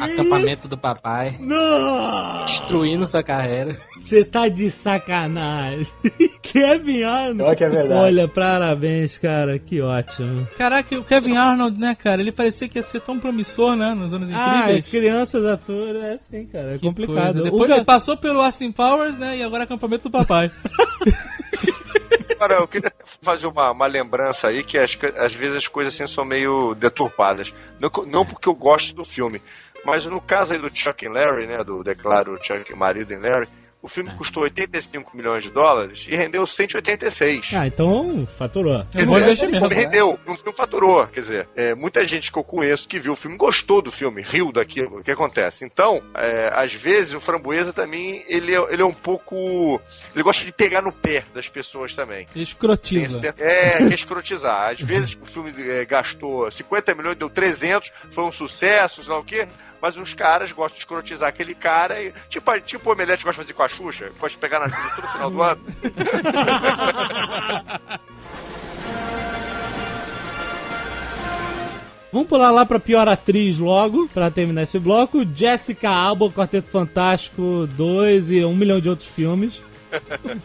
[0.00, 1.34] Acampamento do papai.
[1.40, 2.44] Não!
[2.44, 3.74] Destruindo sua carreira.
[4.00, 5.86] Você tá de sacanagem.
[6.42, 7.42] Kevin Arnold.
[7.42, 8.00] Olha que é verdade.
[8.00, 9.58] Olha, parabéns, cara.
[9.58, 10.46] Que ótimo.
[10.56, 12.20] Caraca, o Kevin Arnold, né, cara?
[12.20, 13.94] Ele parecia que ia ser tão promissor, né?
[13.94, 14.88] Nos anos Ah, incríveis.
[14.88, 16.74] crianças, atores, é assim, cara.
[16.74, 17.34] É Que complicado.
[17.34, 17.40] coisa.
[17.40, 19.38] O Depois Ga- ele passou pelo Austin Powers, né?
[19.38, 20.50] E agora acampamento do papai.
[22.36, 26.06] Agora, eu queria fazer uma, uma lembrança aí que as às vezes as coisas assim
[26.06, 27.52] são meio deturpadas.
[27.80, 29.40] Não, não porque eu gosto do filme,
[29.84, 31.58] mas no caso aí do Chuck e Larry, né?
[31.64, 33.46] Do Declaro Chuck marido em Larry,
[33.82, 37.50] O filme custou 85 milhões de dólares e rendeu 186.
[37.54, 38.84] Ah, então faturou.
[38.90, 41.06] Quer bom dizer, investimento, o filme rendeu, o filme faturou.
[41.06, 44.22] Quer dizer, é, muita gente que eu conheço que viu o filme gostou do filme,
[44.22, 44.98] riu daquilo.
[44.98, 45.64] O que acontece?
[45.64, 49.80] Então, é, às vezes, o Framboesa também, ele é, ele é um pouco...
[50.14, 52.26] Ele gosta de pegar no pé das pessoas também.
[52.34, 53.20] Escrotiza.
[53.24, 54.70] esse- É, quer escrotizar.
[54.72, 59.20] Às vezes o filme é, gastou 50 milhões, deu 300, foi um sucesso, sei lá
[59.20, 59.46] o quê.
[59.80, 62.12] Mas os caras gostam de escrotizar aquele cara e.
[62.28, 64.96] Tipo, tipo o Omelete gosta de fazer com a Xuxa, gosta de pegar na Xuxa
[64.96, 65.64] todo final do ano.
[72.16, 75.22] Vamos pular lá pra pior atriz logo, pra terminar esse bloco.
[75.34, 79.60] Jessica Alba, Quarteto Fantástico 2 e um milhão de outros filmes.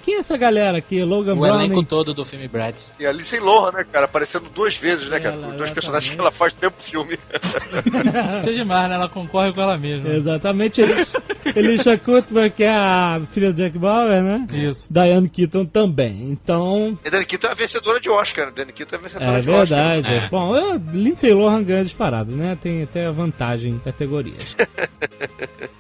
[0.04, 1.04] Quem é essa galera aqui?
[1.04, 1.86] Logan O elenco Browning?
[1.86, 2.94] todo do filme Bratz.
[3.00, 4.06] E a Lindsay Lohan, né, cara?
[4.06, 5.36] Aparecendo duas vezes, né, cara?
[5.36, 7.18] Ela, Dois personagens que ela faz no mesmo filme.
[8.42, 8.96] Isso é demais, né?
[8.96, 10.10] Ela concorre com ela mesma.
[10.10, 10.82] Exatamente.
[10.82, 11.14] Elis-
[11.56, 14.46] Elisha Cuthbert, que é a filha do Jack Bauer, né?
[14.54, 14.88] Isso.
[14.92, 16.30] Diane Keaton também.
[16.32, 18.48] Então, E Danny Keaton é a vencedora de Oscar.
[18.48, 18.54] né?
[18.56, 19.80] Danny Keaton é a vencedora é de Oscar.
[19.98, 20.14] verdade.
[20.26, 20.30] É.
[20.30, 22.58] Bom, eu, Lindsay Lohan ganha disparado, né?
[22.62, 24.56] Tem até vantagem em categorias.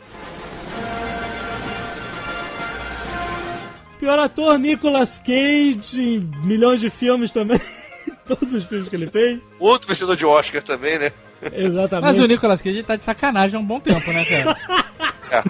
[4.01, 7.61] Pior ator, Nicolas Cage, em milhões de filmes também.
[8.27, 9.39] Todos os filmes que ele fez.
[9.59, 11.11] Outro vencedor de Oscar também, né?
[11.53, 12.05] Exatamente.
[12.07, 14.57] Mas o Nicolas Cage tá de sacanagem há um bom tempo, né, cara?
[15.31, 15.41] É.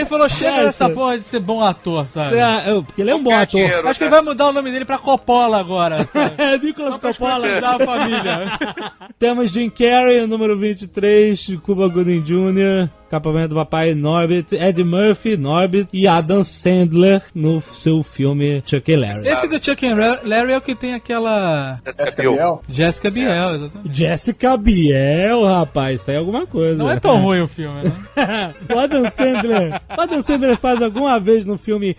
[0.00, 2.36] Ele falou, chega É, dessa porra de ser bom ator, sabe?
[2.36, 3.46] É, eu- porque ele é um bom ator.
[3.60, 4.10] dinheiro, Acho que né?
[4.10, 6.08] ele vai mudar o nome dele pra Coppola agora?
[6.36, 7.36] É, Nicolas Coppola.
[7.46, 8.58] escrotizar a família.
[9.18, 15.88] Temos Jim Carrey, número 23, Cuba Gooding Jr., Capamento do Papai Norbit, Ed Murphy, Norbit
[15.92, 19.28] e Adam Sandler no seu filme Chuck e Larry.
[19.28, 22.62] Esse do Chuck and Ra- Larry é o que tem aquela Jessica Biel.
[22.68, 23.96] Jessica Biel, exatamente.
[23.98, 26.76] Jessica Biel, rapaz, isso aí é alguma coisa.
[26.76, 27.92] Não é tão ruim o filme, né?
[28.74, 29.80] o Adam Sandler.
[29.96, 31.96] O Adam Sandler faz alguma vez no filme.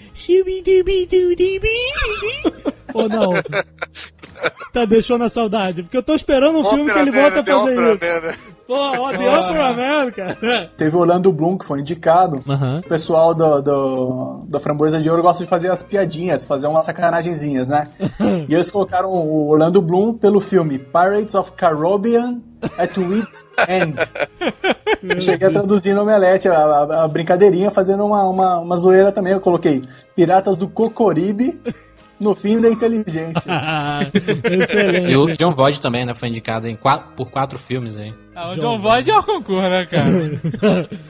[2.95, 3.33] Ou não?
[4.73, 5.81] Tá deixando a saudade.
[5.83, 8.21] Porque eu tô esperando um filme que ele Opera volta a fazer Opera isso.
[8.23, 8.35] Man, né?
[8.67, 9.39] Pô, ó, The Ah.
[9.39, 10.71] Opera Man, cara.
[10.77, 12.41] Teve o Orlando Bloom, que foi indicado.
[12.49, 12.81] Aham.
[12.85, 16.83] O pessoal do, do, da Framboesa de Ouro gosta de fazer as piadinhas, fazer umas
[16.83, 17.87] sacanagenzinhas, né?
[18.49, 22.41] e eles colocaram o Orlando Bloom pelo filme Pirates of Caribbean
[22.77, 23.95] at Wits End.
[25.01, 29.11] Eu cheguei a traduzir no Omelete a, a- a brincadeirinha, fazendo uma, uma, uma zoeira
[29.13, 29.31] também.
[29.31, 29.81] Eu coloquei
[30.15, 31.57] Piratas do Cocoribe
[32.19, 33.51] no fim da inteligência.
[34.13, 35.11] Excelente.
[35.11, 36.13] E o John Voight também, né?
[36.13, 38.13] Foi indicado em quatro, por quatro filmes aí.
[38.35, 40.09] Ah, o John Voight é o concurso, né, cara?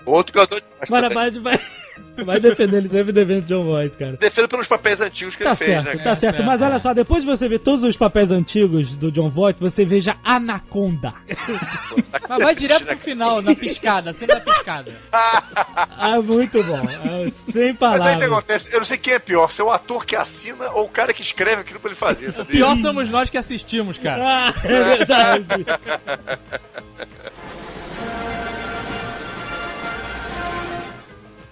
[0.05, 0.47] Outro que eu
[0.89, 1.59] Vai,
[2.25, 4.17] vai, defender ele sempre defende John Voight, cara.
[4.17, 6.15] Defendo pelos papéis antigos que Tá ele fez, certo, né, tá cara?
[6.15, 6.41] certo.
[6.41, 6.65] É, Mas é.
[6.65, 10.15] olha só, depois de você ver todos os papéis antigos do John Voight, você veja
[10.23, 11.13] Anaconda.
[12.27, 14.91] Mas vai direto pro final, na piscada, sempre na piscada.
[15.11, 16.79] Ah, muito bom.
[16.79, 18.21] É, sem Mas aí isso palavras.
[18.23, 20.89] acontece, eu não sei quem é pior, se é o ator que assina ou o
[20.89, 22.55] cara que escreve aquilo pra ele fazer, sabia?
[22.55, 24.23] Pior somos nós que assistimos, cara.
[24.25, 25.65] Ah, é verdade.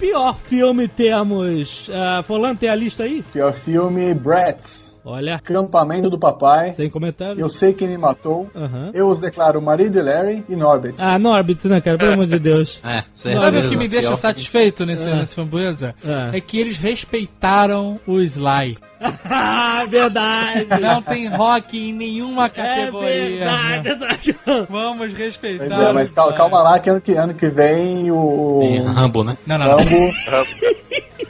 [0.04, 1.88] Pior filme temos.
[1.88, 3.24] Uh, Fulano, tem a lista aí?
[3.32, 4.93] Pior filme, Bratz.
[5.06, 6.72] Olha, Acampamento do Papai.
[6.72, 7.40] sem comentário.
[7.40, 8.50] Eu sei quem me matou.
[8.56, 8.92] Aham.
[8.94, 11.02] Eu os declaro marido de Larry e Norbit.
[11.02, 11.98] Ah, Norbit, né, cara?
[11.98, 12.80] Pelo amor de Deus.
[12.94, 15.14] É, Sabe o que me deixa Pior- satisfeito nesse, É.
[15.16, 15.94] nesse Framboesa?
[16.06, 16.38] É.
[16.38, 18.78] É que eles respeitaram o Sly.
[19.90, 20.68] Verdade.
[20.82, 23.82] Não tem rock em nenhuma É categoria.
[23.82, 24.36] verdade.
[24.70, 25.66] Vamos respeitar.
[25.68, 29.24] Pois é, mas calma, calma lá que ano que, ano que vem o Tem Rambo,
[29.24, 29.38] né?
[29.46, 29.78] Não, não, não.
[29.78, 30.14] Rambo.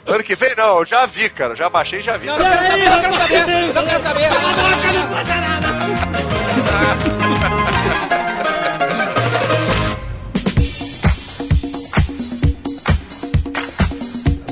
[0.06, 2.26] Ano que vem não, eu já vi, cara, já baixei e já vi.
[2.26, 4.28] Não, não quero saber, não quero saber, não quero saber.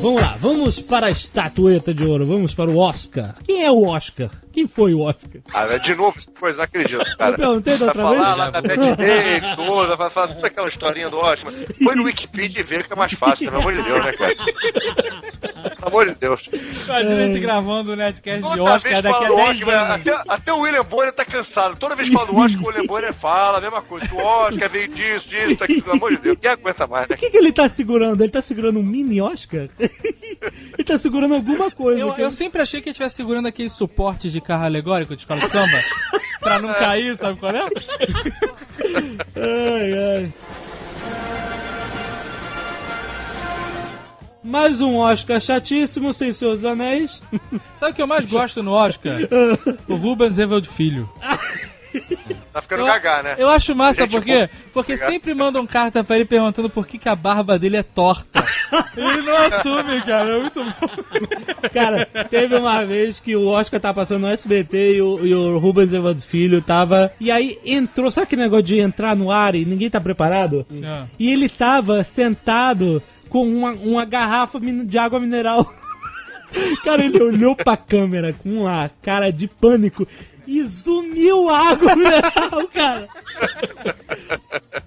[0.03, 3.37] Vamos lá, vamos para a estatueta de ouro, vamos para o Oscar.
[3.47, 4.31] Quem é o Oscar?
[4.53, 5.41] Quem foi o Oscar?
[5.55, 7.31] Ah, de novo, coisa, não acredito, cara.
[7.31, 8.37] Eu perguntei da outra falar vez?
[8.37, 11.53] lá da Bad Day, toda, vai falar toda aquela historinha do Oscar.
[11.83, 14.35] Põe no Wikipedia e vê que é mais fácil, pelo amor de Deus, né, cara?
[15.77, 16.51] Pelo amor de Deus.
[16.53, 19.93] Imagina a gente gravando o Netcast de Oscar vez daqui a fala do 10 Oscar,
[19.93, 20.07] anos.
[20.07, 21.77] até, até o William Bonner tá cansado.
[21.79, 24.07] Toda vez que fala do Oscar, o William Bonner fala a mesma coisa.
[24.13, 26.39] O Oscar veio disso, disso, daquilo, pelo amor de Deus.
[26.41, 27.17] Quem aguenta mais, né?
[27.17, 28.23] O que, que ele tá segurando?
[28.23, 29.69] Ele tá segurando um mini Oscar?
[30.79, 32.01] ele tá segurando alguma coisa.
[32.01, 35.41] Eu, eu sempre achei que ele estivesse segurando aqueles suportes de carro alegórico de escola
[35.41, 35.83] de samba.
[36.41, 37.69] pra não cair, sabe qual é?
[39.37, 40.33] Ai, ai.
[44.43, 47.23] Mais um Oscar chatíssimo, sem seus anéis.
[47.77, 49.19] Sabe o que eu mais gosto no Oscar?
[49.89, 51.09] O Rubens Evald Filho.
[52.53, 53.35] Tá ficando Eu, gagá, né?
[53.39, 54.49] eu acho massa, Gente, por quê?
[54.73, 55.11] Porque obrigado.
[55.11, 58.45] sempre mandam carta pra ele perguntando por que, que a barba dele é torta.
[58.97, 60.31] ele não assume, cara.
[60.31, 60.73] É muito bom.
[61.73, 65.59] Cara, teve uma vez que o Oscar tava passando no SBT e o, e o
[65.59, 67.11] Rubens Evandro Filho tava.
[67.21, 70.67] E aí entrou, sabe aquele negócio de entrar no ar e ninguém tá preparado?
[70.85, 71.07] Ah.
[71.19, 75.73] E ele tava sentado com uma, uma garrafa de água mineral.
[76.85, 80.07] Cara, ele olhou pra câmera com uma cara de pânico
[80.47, 83.09] e sumiu a água mineral, cara.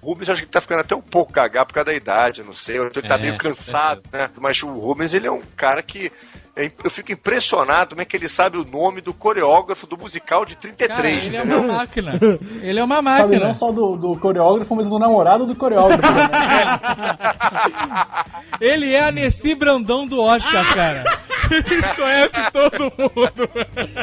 [0.02, 2.52] O Rubens acho que tá ficando até um pouco gagá por causa da idade, não
[2.52, 2.76] sei.
[2.78, 4.28] Ele tá É, meio cansado, né?
[4.38, 6.12] Mas o Rubens, ele é um cara que.
[6.56, 10.44] É- Eu fico impressionado como é que ele sabe o nome do coreógrafo do musical
[10.44, 11.60] de 33, Cara, ele é entendeu?
[11.62, 12.18] uma máquina.
[12.62, 13.46] Ele é uma Sabe, máquina.
[13.46, 16.02] não só do, do coreógrafo, mas do namorado do coreógrafo.
[18.60, 21.04] Ele é a Nessi Brandão do Oscar, cara.
[21.50, 23.48] Ele conhece todo mundo.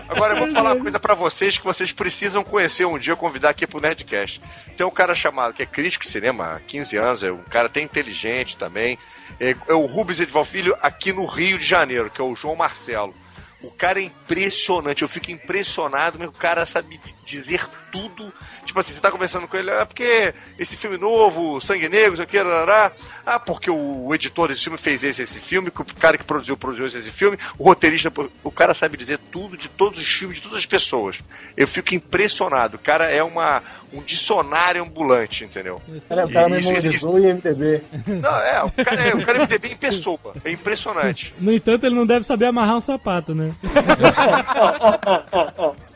[0.08, 3.18] Agora eu vou falar uma coisa pra vocês que vocês precisam conhecer um dia, eu
[3.18, 4.42] convidar aqui pro Nerdcast.
[4.78, 7.68] Tem um cara chamado, que é crítico de cinema há 15 anos, é um cara
[7.68, 8.98] até inteligente também.
[9.40, 12.56] É, é o Rubens Edval Filho aqui no Rio de Janeiro, que é o João
[12.56, 13.14] Marcelo.
[13.62, 18.34] O cara é impressionante, eu fico impressionado, mas o cara sabe dizer tudo.
[18.66, 22.24] Tipo assim, você tá conversando com ele, ah, porque esse filme novo, Sangue Negro, isso
[22.24, 22.92] aqui, rarará.
[23.24, 26.58] ah, porque o editor desse filme fez esse, esse filme, que o cara que produziu,
[26.58, 28.12] produziu esse filme, o roteirista,
[28.44, 31.18] o cara sabe dizer tudo de todos os filmes, de todas as pessoas.
[31.56, 33.62] Eu fico impressionado, o cara é uma,
[33.94, 35.80] um dicionário ambulante, entendeu?
[36.10, 37.82] Cara, o cara E isso- memorizou o IMDB.
[38.08, 41.32] Não, é, o cara é, o cara é MDB em pessoa, é impressionante.
[41.40, 43.54] No entanto, ele não deve saber amarrar um sapato, né?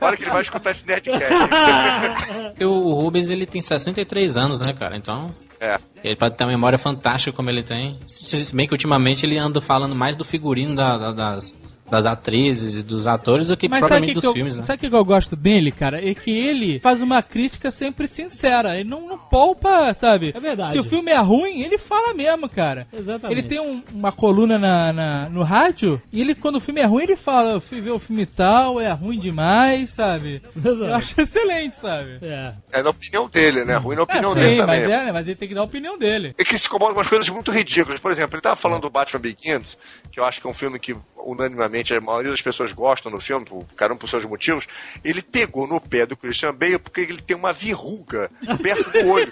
[0.01, 1.23] Olha que ele vai escutar esse Nerdcast.
[2.65, 4.97] O Rubens ele tem 63 anos, né, cara?
[4.97, 5.31] Então.
[5.59, 5.79] É.
[6.03, 7.97] Ele pode ter uma memória fantástica como ele tem.
[8.07, 11.55] Se bem que ultimamente ele anda falando mais do figurino da- da- das,
[11.89, 14.61] das atrizes e dos atores do que Mas propriamente que, dos que, eu, filmes, né?
[14.63, 16.05] sabe o que eu gosto dele, cara?
[16.05, 18.77] É que ele faz uma crítica sempre sincera.
[18.79, 20.33] Ele não, não poupa, sabe?
[20.35, 20.73] É verdade.
[20.73, 22.85] Se o filme é ruim, ele fala mesmo, cara.
[22.93, 23.39] Exatamente.
[23.39, 26.85] Ele tem um- uma coluna na, na- no rádio e ele, quando o filme é
[26.85, 30.41] ruim, ele fala: Eu fui ver o filme tal, é ruim demais, sabe?
[30.63, 32.17] Eu acho excelente, sabe?
[32.21, 32.53] É.
[32.71, 33.75] É na opinião dele, né?
[33.77, 34.79] Ruim na É, opinião sim, dele também.
[34.81, 35.11] mas, é, né?
[35.11, 36.35] mas ele tem que dar a opinião dele.
[36.37, 37.99] É que se incomoda com umas coisas muito ridículas.
[37.99, 39.77] Por exemplo, ele tava falando do Batman Begins,
[40.11, 40.95] que eu acho que é um filme que
[41.25, 44.65] unanimamente a maioria das pessoas gostam do filme, por, cada um por seus motivos.
[45.03, 48.29] Ele pegou no pé do Christian Bale porque ele tem uma verruga
[48.61, 49.31] perto do olho.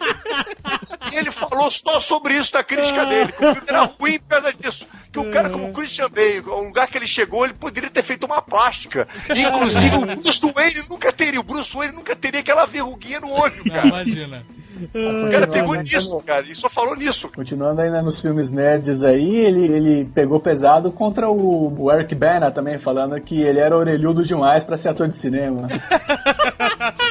[1.12, 4.28] e ele falou só sobre isso na crítica dele, que o filme era ruim por
[4.30, 4.88] causa disso.
[5.12, 8.04] Que o cara como o Christian Bale, o lugar que ele chegou, ele poderia ter
[8.04, 9.08] feito uma plástica.
[9.34, 13.32] E, inclusive o Bruce Wayne nunca teria, o Bruce Wayne nunca teria aquela verruguinha no
[13.32, 13.88] olho, Não, cara.
[13.88, 14.46] imagina.
[14.76, 17.30] O cara pegou Continuando, nisso, cara, e só falou nisso.
[17.34, 22.52] Continuando ainda nos filmes nerds aí, ele, ele pegou pesado contra o, o Eric Bana
[22.52, 25.68] também, falando que ele era orelhudo demais pra ser ator de cinema.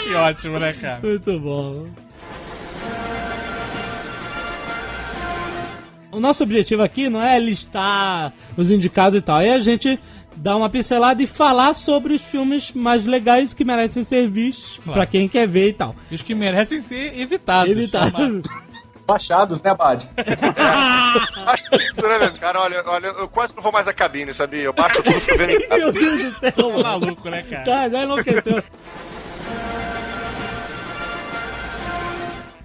[0.04, 0.98] Que ótimo, né, cara?
[1.02, 1.86] Muito bom.
[6.12, 9.98] O nosso objetivo aqui não é listar os indicados e tal, é a gente
[10.44, 15.00] dar uma pincelada e falar sobre os filmes mais legais que merecem ser vistos Claro.
[15.00, 15.96] pra quem quer ver e tal.
[16.12, 17.70] Os que merecem ser evitados.
[17.70, 18.12] Evitar.
[19.06, 20.06] Baixados, né, Bad?
[21.46, 22.30] Acho que tudo, né?
[22.38, 24.62] Cara, olha, olha, eu quase não vou mais à cabine, sabia?
[24.64, 25.78] Eu baixo tudo pra ver em casa.
[25.78, 27.64] Meu Deus do céu, maluco, né, cara?
[27.64, 28.62] Tá, já enlouqueceu.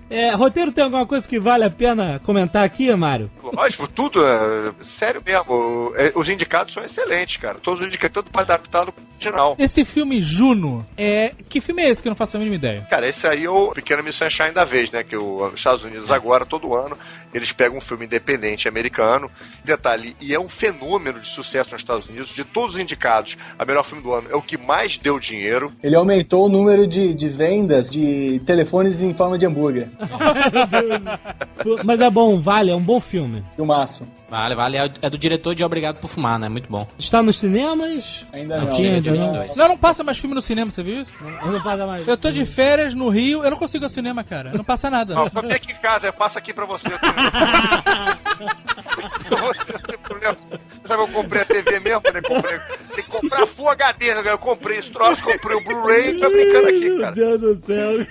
[0.09, 3.29] É, roteiro tem alguma coisa que vale a pena comentar aqui, Mário?
[3.53, 5.93] Lógico, tudo, é, sério mesmo.
[5.95, 7.55] É, Os indicados são excelentes, cara.
[7.61, 9.55] Todos os indicados, tudo pra adaptar no original.
[9.59, 11.33] Esse filme Juno, é...
[11.49, 12.87] que filme é esse que eu não faço a mínima ideia?
[12.89, 15.03] Cara, esse aí é o Pequena Miss Sunshine da vez, né?
[15.03, 16.97] Que o- os Estados Unidos agora, todo ano,
[17.33, 19.29] eles pegam um filme independente americano.
[19.63, 22.29] Detalhe, e é um fenômeno de sucesso nos Estados Unidos.
[22.29, 25.71] De todos os indicados, a melhor filme do ano é o que mais deu dinheiro.
[25.81, 29.89] Ele aumentou o número de, de vendas de telefones em forma de hambúrguer.
[31.83, 33.43] Mas é bom, vale, é um bom filme.
[33.55, 34.07] Filmaço.
[34.29, 34.77] Vale, vale.
[34.77, 36.49] É é do diretor de Obrigado por Fumar, né?
[36.49, 36.87] Muito bom.
[36.97, 38.25] Está nos cinemas?
[38.31, 38.75] Ainda Não não.
[38.75, 39.55] tinha, ainda 22.
[39.55, 41.11] Não, não passa mais filme no cinema, você viu isso?
[41.43, 42.07] Eu não paga mais.
[42.07, 44.51] Eu tô de férias no Rio, eu não consigo ir ao cinema, cara.
[44.53, 45.15] Não passa nada.
[45.41, 46.89] Vem aqui em casa, eu passo aqui pra você.
[49.29, 49.73] você
[50.85, 52.21] sabe, eu comprei a TV mesmo, né?
[52.21, 52.59] Comprei,
[52.95, 54.31] tem que comprar Full HD, né?
[54.31, 57.11] Eu comprei esse troço, comprei o Blu-ray e tá brincando aqui, Meu cara.
[57.15, 58.05] Deus do céu.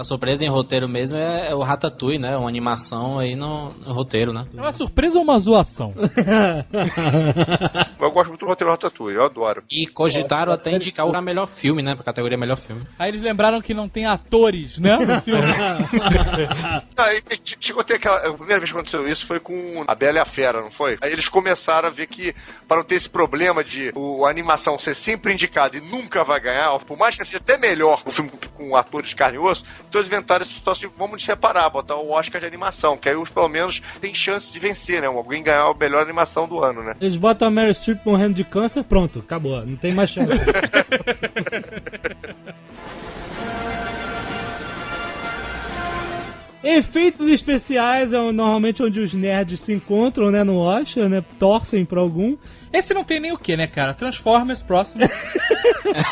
[0.00, 2.34] A surpresa em roteiro mesmo é, é o Ratatouille, né?
[2.34, 4.46] Uma animação aí no, no roteiro, né?
[4.56, 5.92] É uma surpresa ou uma zoação?
[8.00, 9.62] Eu gosto muito do roteiro Ratatouille, eu adoro.
[9.70, 11.94] E cogitaram até indicar o melhor filme, né?
[11.94, 12.80] Pra categoria melhor filme.
[12.98, 14.96] Aí eles lembraram que não tem atores, né?
[14.96, 15.42] No filme.
[17.30, 18.16] E chegou a ter aquela.
[18.16, 20.98] A primeira vez que aconteceu isso foi com a Bela e a Fera, não foi?
[21.00, 22.34] Aí eles começaram a ver que,
[22.68, 26.40] para não ter esse problema de o, a animação ser sempre indicada e nunca vai
[26.40, 29.64] ganhar, por mais que seja até melhor o filme com atores de carne e osso,
[29.98, 33.48] inventaram esse situação de vamos separar, botar o Oscar de animação, que aí os pelo
[33.48, 35.06] menos tem chance de vencer, né?
[35.06, 36.94] Alguém ganhar a melhor animação do ano, né?
[37.00, 39.64] Eles botam a Mary Streep morrendo de câncer, pronto, acabou.
[39.64, 40.30] Não tem mais chance.
[46.62, 52.00] Efeitos especiais é normalmente onde os nerds se encontram, né, no Oscar, né, torcem pra
[52.00, 52.36] algum.
[52.72, 53.92] Esse não tem nem o que, né, cara?
[53.94, 55.02] Transformers próximo.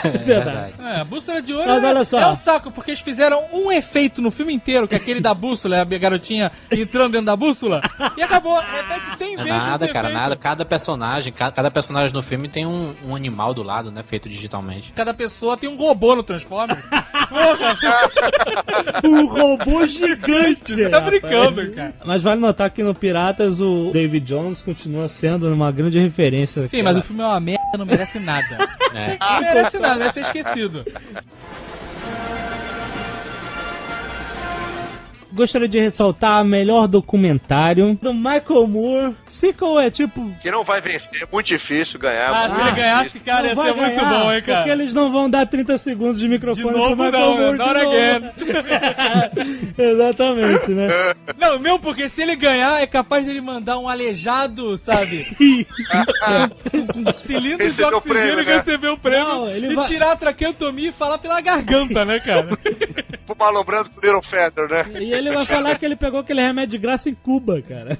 [0.03, 0.73] É verdade.
[0.81, 2.19] É, a bússola de ouro Mas é, olha só.
[2.19, 5.33] é um saco, porque eles fizeram um efeito no filme inteiro, que é aquele da
[5.33, 7.81] bússola, a garotinha entrando dentro da bússola,
[8.17, 8.59] e acabou.
[8.59, 9.51] Repete 100 É vezes.
[9.53, 10.21] nada, cara, efeito.
[10.21, 10.37] nada.
[10.37, 14.03] Cada personagem, ca- cada personagem no filme tem um, um animal do lado, né?
[14.03, 14.93] Feito digitalmente.
[14.95, 16.81] Cada pessoa tem um robô no Transformers.
[19.05, 20.75] Um robô gigante!
[20.75, 21.21] Você tá rapaz.
[21.21, 21.95] brincando, cara.
[22.05, 26.48] Mas vale notar que no Piratas o David Jones continua sendo uma grande referência.
[26.49, 28.59] Sim, mas o filme é uma merda, não merece nada.
[28.95, 29.19] É.
[29.21, 30.83] Não merece nada, vai ser esquecido.
[35.39, 39.15] Gostaria de ressaltar melhor documentário do Michael Moore.
[39.29, 40.29] Sequel é tipo.
[40.43, 42.31] Que não vai vencer, é muito difícil ganhar.
[42.31, 44.59] Ah, se ele ganhasse, cara, ia ser muito bom, hein, cara.
[44.59, 47.59] Porque eles não vão dar 30 segundos de microfone De novo, pro Michael não, Moore.
[47.59, 47.97] not de novo.
[47.97, 49.75] again.
[49.79, 50.87] Exatamente, né?
[51.39, 55.25] Não, meu, porque se ele ganhar, é capaz dele mandar um aleijado, sabe?
[56.95, 58.57] um cilindro de Recebeu o oxigênio prêmio, né?
[58.57, 59.25] receber o prêmio.
[59.29, 62.49] Não, ele e vai- tirar a traqueotomia e falar pela garganta, né, cara?
[63.27, 64.87] Pro Marlon Brando com o Little Feather, né?
[65.01, 67.99] E ele vai falar que ele pegou aquele remédio de graça em Cuba, cara.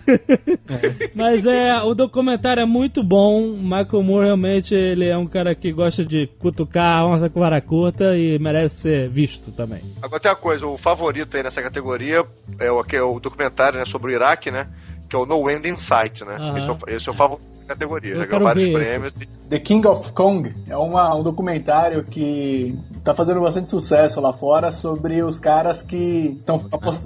[1.15, 3.57] Mas é, o documentário é muito bom.
[3.57, 7.61] Michael Moore realmente ele é um cara que gosta de cutucar a onça com vara
[7.61, 9.81] curta e merece ser visto também.
[10.03, 12.23] Agora tem uma coisa, o favorito aí nessa categoria
[12.59, 14.69] é o, é o documentário né, sobre o Iraque, né?
[15.09, 16.37] Que é o No End in Sight, né?
[16.39, 16.59] Aham.
[16.59, 18.15] Esse, é o, esse é o favorito categoria.
[18.15, 19.21] Eu Já ganhou vários prêmios.
[19.21, 24.33] e- The King of Kong é uma- um documentário que tá fazendo bastante sucesso lá
[24.33, 26.61] fora sobre os caras que estão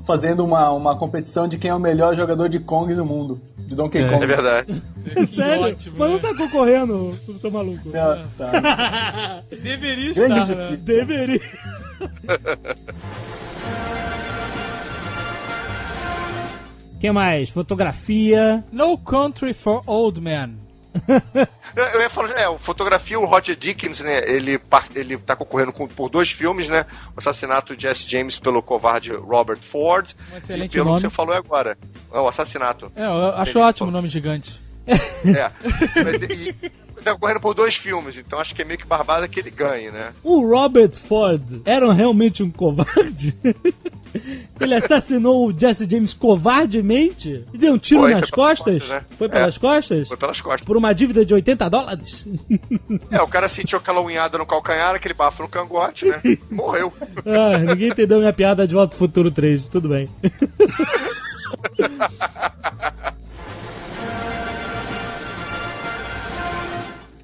[0.06, 3.74] fazendo uma, uma competição de quem é o melhor jogador de Kong do mundo, de
[3.74, 4.24] Donkey Kong.
[4.24, 4.82] É verdade.
[5.28, 5.66] Sério?
[5.66, 6.22] ótimo, Mas não né?
[6.22, 7.88] tá concorrendo, tô maluco.
[7.94, 9.42] É, tá.
[9.62, 10.76] Deveria Grande estar, né?
[10.84, 11.40] Deveria.
[17.02, 17.50] que mais?
[17.50, 18.62] Fotografia.
[18.72, 20.56] No Country for Old Men.
[21.74, 24.18] Eu, eu ia falar, é, o fotografia, o Roger Dickens, né?
[24.30, 24.60] Ele,
[24.94, 26.84] ele tá concorrendo com- por dois filmes, né?
[27.16, 30.12] O assassinato de Jesse James pelo covarde Robert Ford.
[30.30, 30.96] Um excelente e pelo nome.
[31.00, 31.78] que você falou agora.
[32.12, 32.92] É o assassinato.
[32.94, 34.60] É, eu acho Ele ótimo o nome gigante.
[34.86, 35.50] É.
[36.02, 36.54] Mas ele
[37.04, 39.90] tá concorrendo por dois filmes, então acho que é meio que barbada que ele ganhe,
[39.90, 40.12] né?
[40.22, 43.34] O Robert Ford era realmente um covarde?
[44.60, 47.42] Ele assassinou o Jesse James covardemente?
[47.52, 48.86] E deu um tiro Foi, nas foi costas?
[48.86, 49.02] né?
[49.16, 49.58] Foi pelas É.
[49.58, 50.06] costas?
[50.08, 50.66] Foi pelas costas.
[50.66, 52.26] Por uma dívida de 80 dólares?
[53.10, 56.20] É, o cara sentiu aquela unhada no calcanhar, aquele bafo no cangote, né?
[56.50, 56.92] Morreu.
[57.24, 60.10] Ah, ninguém entendeu minha piada de Volta pro Futuro 3, tudo bem.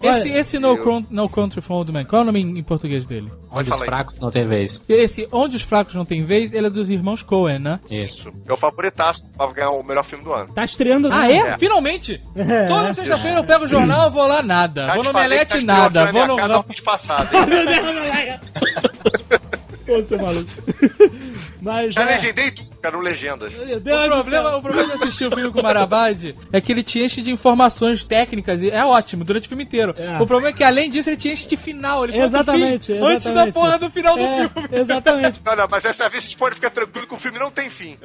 [0.01, 3.05] Esse, esse no, Con- no Country for Old Men, qual é o nome em, português
[3.07, 3.31] dele?
[3.51, 4.83] Onde os fracos não tem vez.
[4.89, 7.81] Esse Onde os Fracos Não Têm Vez, ele é dos irmãos Coen, né?
[7.91, 8.29] Isso.
[8.47, 10.53] É o favoritaço pra ganhar o melhor filme do ano.
[10.53, 11.37] Tá estreando, Ah, é?
[11.39, 11.59] É.
[11.59, 12.21] Finalmente!
[12.37, 12.67] É.
[12.69, 14.87] Toda sexta-feira eu pego o jornal, vou lá nada.
[14.87, 16.05] Já vou te no Melete tá nada.
[16.07, 16.37] na Vou no.
[16.37, 18.39] casa passado, hein?
[19.89, 20.51] Pô, seu maluco.
[21.63, 23.51] Mas, Já é, legendei tudo, cara, no Legendas.
[23.51, 26.71] meu O do problema, o problema de assistir o filme com o Marabade é que
[26.71, 29.95] ele te enche de informações técnicas e é ótimo durante o filme inteiro.
[29.97, 30.21] É.
[30.23, 32.05] O problema é que além disso ele te enche de final.
[32.05, 33.17] Ele o Exatamente, fim exatamente.
[33.17, 34.69] Antes da porra do final do É, filme.
[34.73, 35.41] Exatamente.
[35.49, 37.97] Não, não, mas essa vez vocês podem ficar tranquilo que o filme não tem fim.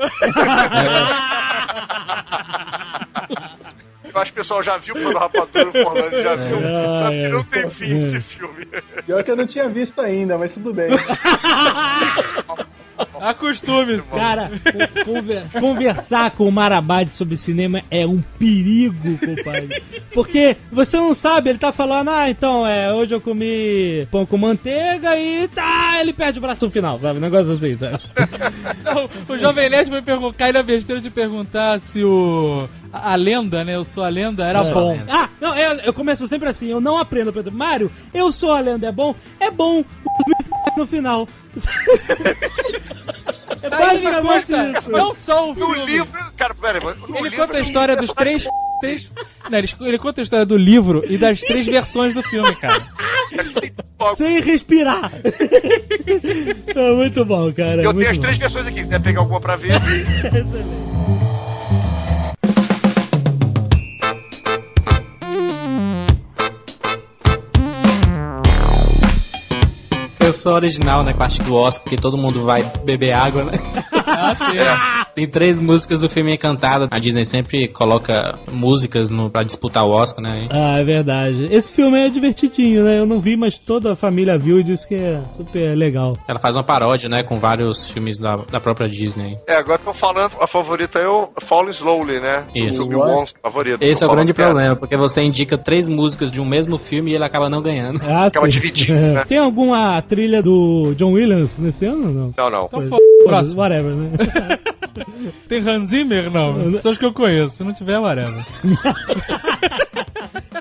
[4.13, 6.57] Eu acho que o pessoal já viu, foi no Rapadura, o Orlando já viu.
[6.59, 7.29] É, sabe que é.
[7.29, 8.67] não tem fim esse filme.
[9.05, 10.87] Pior que eu não tinha visto ainda, mas tudo bem.
[13.19, 14.09] Acostume-se.
[14.11, 19.81] Cara, con- conver- conversar com o Marabade sobre cinema é um perigo, compadre.
[20.13, 24.37] Porque você não sabe, ele tá falando, ah, então, é, hoje eu comi pão com
[24.37, 27.17] manteiga e tá, ele perde o braço no final, sabe?
[27.17, 27.97] Um negócio assim, sabe?
[28.83, 32.67] Não, o Jovem Nerd foi perguntar, cai na besteira de perguntar se o.
[32.93, 33.75] A, a lenda, né?
[33.75, 34.71] Eu sou a lenda, era É.
[34.71, 34.97] bom.
[35.09, 37.51] Ah, não, eu, eu começo sempre assim, eu não aprendo, Pedro.
[37.51, 39.15] Mário, eu sou a lenda, é bom?
[39.39, 39.83] É bom,
[40.77, 41.27] no final.
[43.71, 44.91] Aí ele basicamente conta isso.
[44.91, 45.85] não só o No filme.
[45.85, 48.45] livro, cara, pera aí, no Ele livro, conta a história dos três.
[48.81, 49.11] três
[49.49, 52.81] não, ele, ele conta a história do livro e das três versões do filme, cara.
[54.17, 55.11] Sem respirar.
[56.67, 57.81] é muito bom, cara.
[57.83, 59.73] Eu muito tenho as três versões aqui, se quiser pegar alguma pra ver.
[70.33, 71.11] Versão original, né?
[71.11, 73.51] Com a parte do Oscar, porque todo mundo vai beber água, né?
[73.93, 75.03] Ah, sim.
[75.13, 76.87] Tem três músicas do filme Encantado.
[76.89, 80.47] A Disney sempre coloca músicas no, pra disputar o Oscar, né?
[80.49, 81.47] Ah, é verdade.
[81.51, 82.97] Esse filme é divertidinho, né?
[82.97, 86.17] Eu não vi, mas toda a família viu e disse que é super legal.
[86.27, 87.21] Ela faz uma paródia, né?
[87.21, 89.37] Com vários filmes da, da própria Disney.
[89.47, 92.45] É, agora estão falando, a favorita é o Falling Slowly, né?
[92.55, 92.81] Isso.
[92.81, 93.83] O filme Monstro favorito.
[93.83, 94.33] Esse é o grande é.
[94.33, 98.01] problema, porque você indica três músicas de um mesmo filme e ele acaba não ganhando.
[98.03, 98.51] Ah, Acaba sim.
[98.51, 99.25] dividindo, né?
[99.29, 102.31] Tem alguma trilha do John Williams nesse ano ou não?
[102.37, 102.69] Não, não.
[102.71, 103.59] Então, próximo.
[103.61, 104.09] Whatever, né?
[105.49, 106.31] Tem Hans Zimmer?
[106.31, 106.81] Não.
[106.81, 107.57] Só os que eu conheço.
[107.57, 108.31] Se não tiver, whatever.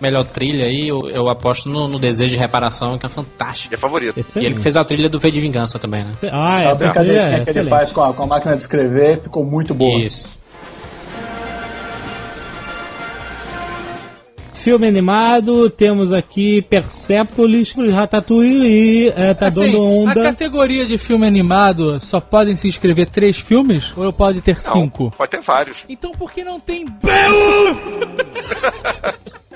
[0.01, 3.75] Melhor trilha aí, eu, eu aposto no, no Desejo de Reparação, que é fantástico.
[3.75, 4.17] É favorito.
[4.17, 4.47] E Excelente.
[4.49, 6.13] ele que fez a trilha do V de Vingança também, né?
[6.25, 8.63] Ah, A essa trilha brincadeirinha é que ele faz com a, com a máquina de
[8.63, 10.01] escrever ficou muito boa.
[10.01, 10.42] Isso.
[14.63, 20.23] Filme animado, temos aqui Persepolis, Ratatouille e é, tá Assim, dando a onda.
[20.23, 23.93] categoria de filme animado só podem se inscrever três filmes?
[23.97, 25.11] Ou pode ter Não, cinco?
[25.19, 25.79] Pode ter vários.
[25.89, 26.87] Então por que não tem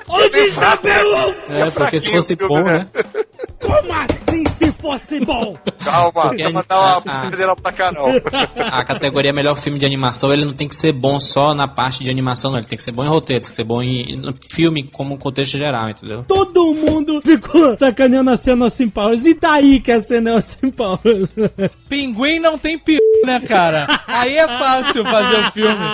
[0.09, 1.37] Onde está Beowulf?
[1.49, 2.87] É, porque se fosse bom, né?
[2.95, 3.05] né?
[3.61, 5.57] Como assim se fosse bom?
[5.85, 8.07] Calma, não a- vai dar uma a- federal pra cá, não.
[8.71, 12.03] A categoria melhor filme de animação, ele não tem que ser bom só na parte
[12.05, 12.59] de animação, não.
[12.59, 15.19] Ele tem que ser bom em roteiro, tem que ser bom em, no filme como
[15.19, 16.25] contexto geral, entendeu?
[16.27, 19.25] Todo mundo ficou sacaneando a cena Austin Powers.
[19.27, 21.29] E daí que a cena é Austin Powers?
[21.89, 23.87] Pinguim não tem p, né, cara?
[24.07, 25.87] Aí é fácil fazer o filme.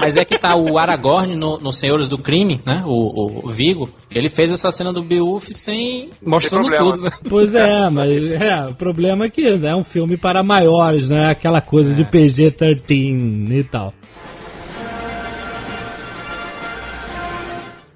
[0.00, 2.82] Mas é que tá o Aragorn no, no Senhores do Crime, né?
[2.86, 2.90] O,
[3.26, 6.10] o Vigo, ele fez essa cena do Beowulf sem.
[6.24, 7.10] mostrando tudo, né?
[7.28, 11.30] Pois é, mas é, o problema é que é um filme para maiores, né?
[11.30, 13.92] Aquela coisa de PG-13 e tal.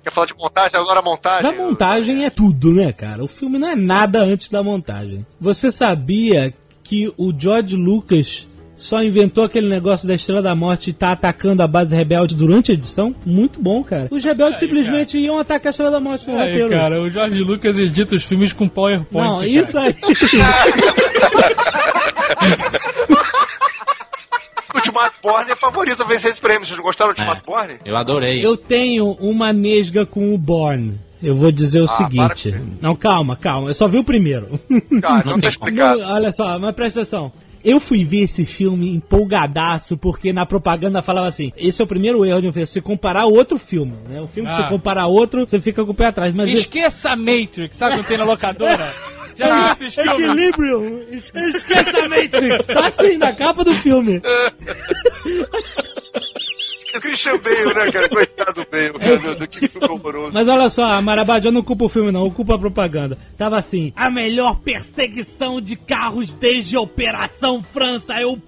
[0.03, 0.81] Quer falar de montagem?
[0.81, 1.43] Agora a montagem.
[1.43, 3.25] Da montagem é tudo, né, cara?
[3.25, 5.27] O filme não é nada antes da montagem.
[5.41, 8.47] Você sabia que o George Lucas
[8.85, 12.71] só inventou aquele negócio da Estrela da Morte e tá atacando a base rebelde durante
[12.71, 13.15] a edição?
[13.25, 14.09] Muito bom, cara.
[14.11, 16.69] Os rebeldes simplesmente iam atacar a Estrela da Morte no Aí, roteiro.
[16.71, 19.27] cara, o Jorge Lucas edita os filmes com PowerPoint.
[19.27, 19.49] Não, cara.
[19.49, 19.97] isso aí.
[24.73, 26.67] O Ultimato Borne é favorito a vencer esse prêmio.
[26.67, 27.47] Vocês não gostaram do Ultimato É.
[27.47, 27.75] Borne?
[27.85, 28.45] Eu adorei.
[28.45, 30.95] Eu tenho uma nesga com o Born.
[31.23, 32.55] Eu vou dizer o Ah, seguinte.
[32.83, 33.71] Não, calma, calma.
[33.71, 34.59] Eu só vi o primeiro.
[35.01, 36.01] Cara, Não não tá tem explicado.
[36.01, 37.33] Olha só, mas presta atenção.
[37.65, 42.25] Eu fui ver esse filme empolgadaço, porque na propaganda falava assim: esse é o primeiro
[42.25, 44.21] erro de um filme, você comparar outro filme, né?
[44.21, 44.63] O filme que Ah.
[44.65, 46.35] você comparar outro, você fica com o pé atrás.
[46.35, 48.77] Mas Esqueça a Matrix, sabe quando tem na locadora?
[49.37, 50.13] Já viu esses filmes?
[50.31, 54.21] Equilibrium, es- esqueça a Matrix, tá assim na capa do filme.
[57.01, 58.09] Christian Bale, né, cara?
[58.09, 58.99] Coitado do Bale.
[58.99, 60.33] Meu Deus, que filme horroroso.
[60.33, 63.19] Mas olha só, Marabad, eu não culpo o filme não, eu culpo a propaganda.
[63.37, 68.15] Tava assim, a melhor perseguição de carros desde Operação França.
[68.21, 68.39] Eu...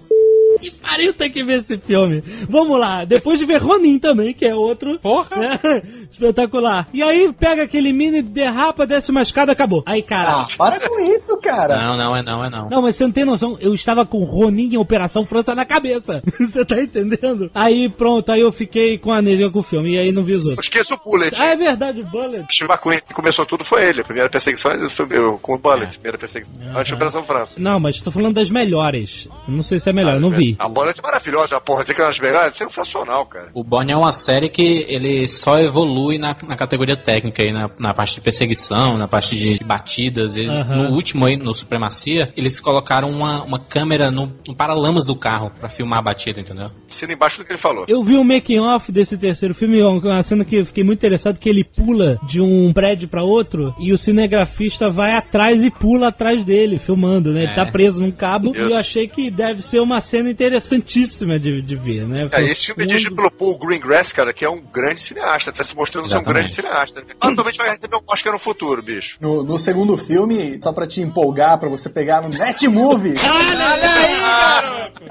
[0.59, 2.23] Que pariu, tem que ver esse filme.
[2.49, 4.99] Vamos lá, depois de ver Ronin também, que é outro.
[4.99, 5.35] Porra!
[5.35, 5.59] né?
[6.11, 6.87] Espetacular.
[6.93, 9.83] E aí pega aquele mini, derrapa, desce uma escada, acabou.
[9.85, 10.41] Aí, cara...
[10.41, 11.77] Ah, para com isso, cara.
[11.77, 12.69] Não, não é não, é não.
[12.69, 16.21] Não, mas você não tem noção, eu estava com Ronin em Operação França na cabeça.
[16.39, 17.49] Você tá entendendo?
[17.53, 20.35] Aí pronto, aí eu fiquei com a nesga com o filme, e aí não vi
[20.35, 20.65] os outros.
[20.65, 21.33] esqueça o Bullet.
[21.39, 22.45] Ah, é verdade, o Bullet.
[22.53, 24.01] Steve McQueen, que começou tudo foi ele.
[24.01, 25.97] A primeira perseguição foi eu, com o Bullet.
[25.97, 26.55] Primeira perseguição.
[26.75, 27.59] Antes da Operação França.
[27.59, 29.27] Não, mas tô falando das melhores.
[29.47, 30.46] Não sei se é melhor, eu não vi.
[30.59, 31.81] A Bullet é maravilhosa, a porra.
[31.81, 33.49] Dizer que é uma das melhores, é sensacional, cara.
[33.53, 37.69] O Borne é uma série que ele só evolui na, na categoria técnica aí, na,
[37.79, 40.37] na parte de perseguição, na parte de batidas.
[40.37, 40.75] E Aham.
[40.89, 45.51] No último aí, no Supremacia, eles colocaram uma, uma câmera no, no paralamas do carro
[45.59, 46.69] pra filmar a batida, entendeu?
[46.89, 47.85] Assina embaixo do que ele falou.
[47.87, 51.37] Eu vi o making off desse terceiro filme, uma cena que eu fiquei muito interessado,
[51.39, 56.07] que ele pula de um prédio pra outro e o cinegrafista vai atrás e pula
[56.09, 57.43] atrás dele, filmando, né?
[57.43, 57.55] Ele É.
[57.55, 58.57] tá preso num cabo Isso.
[58.57, 62.25] e eu achei que deve ser uma cena interessantíssima de, de ver, né?
[62.31, 65.63] É, esse filme é dirigido pelo Paul Greengrass, cara, que é um grande cineasta, tá
[65.63, 67.03] se mostrando ser um grande cineasta.
[67.19, 69.17] Atualmente vai receber um Oscar no futuro, bicho.
[69.19, 74.19] No, no segundo filme, só pra te empolgar, pra você pegar no Netmovie, Olha aí,
[74.19, 75.01] garoto!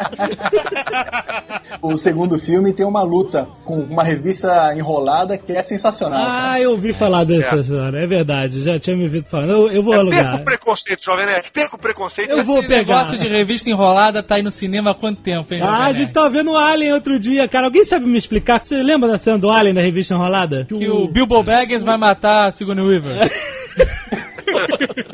[1.83, 6.25] o segundo filme tem uma luta com uma revista enrolada que é sensacional.
[6.25, 6.53] cara.
[6.55, 7.61] Ah, eu ouvi falar dessa É.
[7.61, 9.47] história, é verdade, já tinha me ouvido falar.
[9.49, 10.41] Eu, eu vou É, perca alugar.
[10.41, 12.31] o preconceito, Jovem Nerd, perca o preconceito.
[12.31, 12.79] Eu vou Esse pegar.
[13.03, 15.61] negócio de revista enrolada tá aí no cinema há quanto tempo, hein?
[15.63, 17.67] Ah, a gente tava vendo o Alien outro dia, cara.
[17.67, 18.61] Alguém sabe me explicar?
[18.63, 20.65] Você lembra da cena do Alien da revista enrolada?
[20.65, 23.31] Que o Bilbo Baggins vai matar a Sigourney Weaver.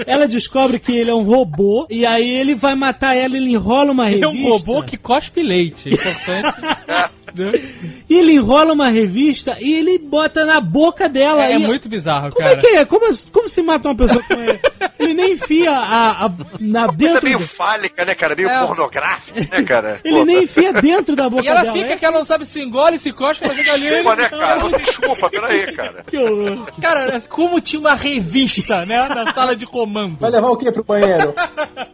[0.07, 3.91] Ela descobre que ele é um robô e aí ele vai matar ela, ele enrola
[3.91, 4.27] uma Ele revista.
[4.27, 5.91] é um robô que cospe leite.
[5.91, 8.05] É importante.
[8.09, 11.45] E ele enrola uma revista e ele bota na boca dela.
[11.45, 12.59] É, é muito bizarro, Como cara.
[12.59, 12.85] é que é?
[12.85, 14.61] Como, como se mata uma pessoa com ele?
[14.99, 17.25] Ele nem enfia a, a- na Isso é dentro.
[17.25, 18.35] meio do- fálica, né, cara?
[18.37, 18.67] Meio É.
[18.67, 20.01] pornográfico, né, cara?
[20.05, 21.73] Ele Pô, nem enfia dentro da boca E ela dela.
[21.77, 21.97] fica é?
[21.97, 23.13] que ela não sabe se engole, se
[23.45, 23.89] ela fica ali.
[23.99, 24.57] Chupa, né, cara?
[24.57, 26.05] Não se chupa, peraí, cara.
[26.09, 26.69] Que horror.
[26.81, 30.19] Cara, como tinha uma revista, né, na sala de comando.
[30.19, 31.35] Vai levar o que pro banheiro?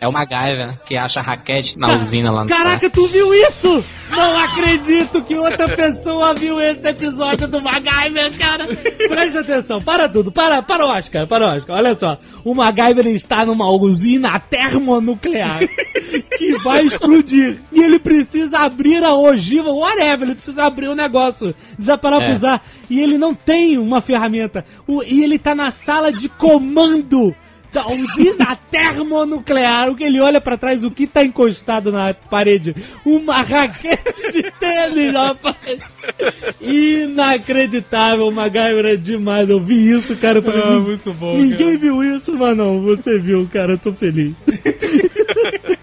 [0.00, 0.74] É o MacGyver, né?
[0.86, 3.84] Que acha raquete na usina lá no Caraca, tu viu isso?
[4.10, 8.66] Não acredito que outra pessoa viu esse episódio do MacGyver, cara.
[9.08, 11.76] Presta atenção, para tudo, para, para o Oscar, para o Oscar.
[11.76, 15.60] Olha só, o MacGyver está numa usina termonuclear
[16.38, 17.58] que vai explodir.
[17.72, 22.60] E ele precisa abrir a ogiva, whatever, ele precisa abrir o negócio, desaparafusar.
[22.90, 24.64] E ele não tem uma ferramenta.
[24.86, 27.34] O- e ele tá na sala de comando
[27.72, 29.90] da usina termonuclear.
[29.90, 32.74] O que ele olha pra trás, o que tá encostado na parede?
[33.04, 36.06] Uma raquete de tênis, rapaz!
[36.60, 39.48] Inacreditável, MacGyver é demais.
[39.48, 40.38] Eu vi isso, cara.
[40.38, 43.72] Eu falei, Ah, "Nin- muito bom, Ninguém viu isso, mas não, você viu, cara.
[43.72, 44.34] Eu tô feliz.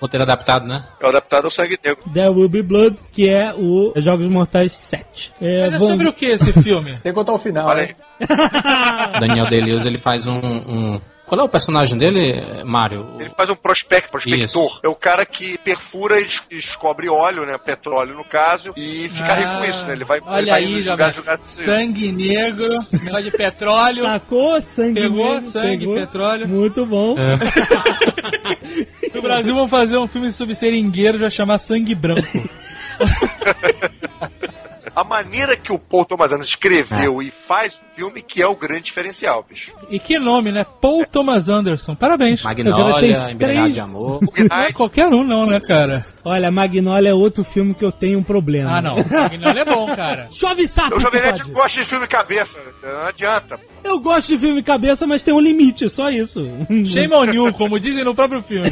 [0.00, 0.82] Roteiro adaptado, né?
[0.98, 2.02] É o adaptado ao sangue negro.
[2.12, 5.32] There Will Be Blood, que é o Jogos Mortais 7.
[5.40, 6.92] É, Mas é vamos- sobre o que esse filme?
[7.02, 7.94] Tem que contar o final, Olha né?
[8.20, 9.20] aí.
[9.20, 11.00] Daniel Day-Lewis, ele faz um, um...
[11.26, 13.06] Qual é o personagem dele, Mário?
[13.20, 14.80] Ele faz um prospect, prospector.
[14.82, 17.56] É o cara que perfura e des- descobre óleo, né?
[17.56, 19.92] Petróleo no caso, e fica rico com isso, né?
[19.92, 22.66] Ele vai, ele Ah, Olha vai aí, indo jogar jogar, jogar sangue negro,
[23.00, 24.02] negócio de petróleo.
[24.02, 24.60] Sacou?
[24.62, 25.94] Sangue Pegou negro, sangue, pegou.
[25.94, 26.48] petróleo.
[26.48, 27.14] Muito bom.
[29.14, 32.26] No Brasil vão fazer um filme sobre seringueiro, já chamar Sangue Branco.
[34.94, 38.56] A maneira que o Paul Thomas Anderson escreveu e faz o filme que é o
[38.56, 39.72] grande diferencial, bicho.
[39.88, 40.66] E que nome, né?
[40.80, 41.94] Paul Thomas Anderson.
[41.94, 42.42] Parabéns.
[42.42, 44.20] Magnolia, Embriagado três- de Amor.
[44.50, 46.04] Não é qualquer um não, né, cara?
[46.24, 48.78] Olha, Magnolia é outro filme que eu tenho um problema.
[48.78, 48.96] Ah, não.
[48.96, 50.28] Magnolia é bom, cara.
[50.32, 53.58] Chove sapo, o Jovem Nerd gosta de filme cabeça, não adianta.
[53.82, 56.46] Eu gosto de filme cabeça, mas tem um limite, só isso.
[56.86, 58.70] Shame on you, como dizem no próprio filme.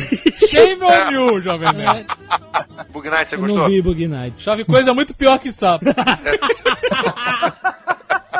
[0.48, 2.06] Shame on you, jovem nerd.
[2.92, 4.42] Bug Nights, você Eu não vi Bug Night.
[4.42, 5.84] Chove coisa muito pior que sapo.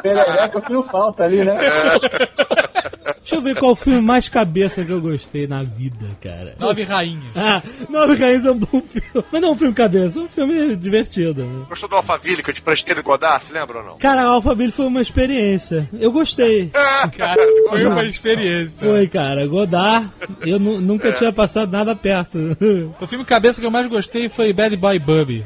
[0.03, 1.55] Perereca, o que não falta ali, né?
[3.29, 6.55] Deixa eu ver qual filme mais cabeça que eu gostei na vida, cara.
[6.59, 7.25] Nove rainhas.
[7.37, 9.25] Ah, Nove Raízes é um bom filme.
[9.31, 11.45] Mas não é um filme cabeça, é um filme divertido.
[11.45, 11.67] né?
[11.69, 13.99] Gostou do Alphaville que eu te prestei no Godard, se lembra ou não?
[13.99, 15.87] Cara, Alphaville foi uma experiência.
[16.01, 16.71] Eu gostei.
[17.17, 18.79] Cara, foi uma experiência.
[18.87, 19.47] Foi, cara.
[19.47, 20.09] Godard,
[20.47, 22.39] eu nu- nunca tinha passado nada perto.
[22.99, 25.45] O filme cabeça que eu mais gostei foi Bad Boy Bubby.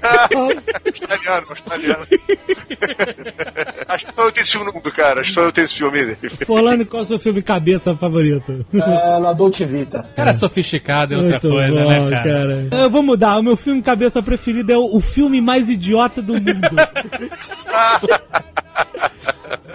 [0.86, 2.06] Australiano, australiano.
[3.88, 5.20] Acho que só eu tenho esse filme no mundo, cara.
[5.20, 6.16] Acho que só eu tenho esse filme.
[6.46, 8.64] Falando qual é o seu filme cabeça favorito?
[8.74, 10.04] É, La Dolce Vita.
[10.14, 12.68] Cara sofisticado é outra Muito coisa, bom, né, cara?
[12.70, 13.38] Eu vou mudar.
[13.38, 16.42] O meu filme cabeça preferido é o, o filme mais idiota do mundo.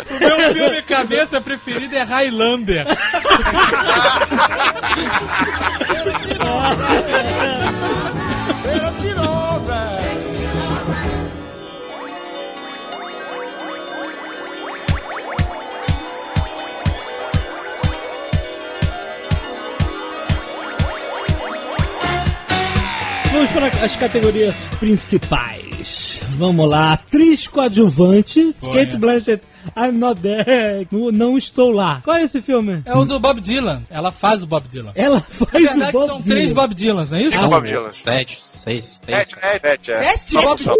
[0.09, 2.85] O meu filme cabeça preferido é Highlander.
[23.37, 26.19] Vamos para as categorias principais.
[26.37, 26.93] Vamos lá.
[26.93, 28.55] Atriz coadjuvante.
[28.59, 28.97] Boa, Kate né?
[28.99, 29.43] Blanchett.
[29.75, 30.87] I'm not there.
[30.91, 32.01] Não- Não estou lá.
[32.03, 32.81] Qual é esse filme?
[32.83, 33.83] É o do Bob Dylan.
[33.91, 34.91] Ela faz o Bob Dylan.
[34.95, 36.35] Ela Na faz verdade, o Bob são Dylan.
[36.35, 37.37] três Bob Dylans, não é isso?
[37.37, 37.91] São Bob Dylan.
[37.91, 39.27] Sete, seis, seis.
[39.27, 40.03] Sete, sete, sete, é.
[40.17, 40.73] Sete Só- Bob só-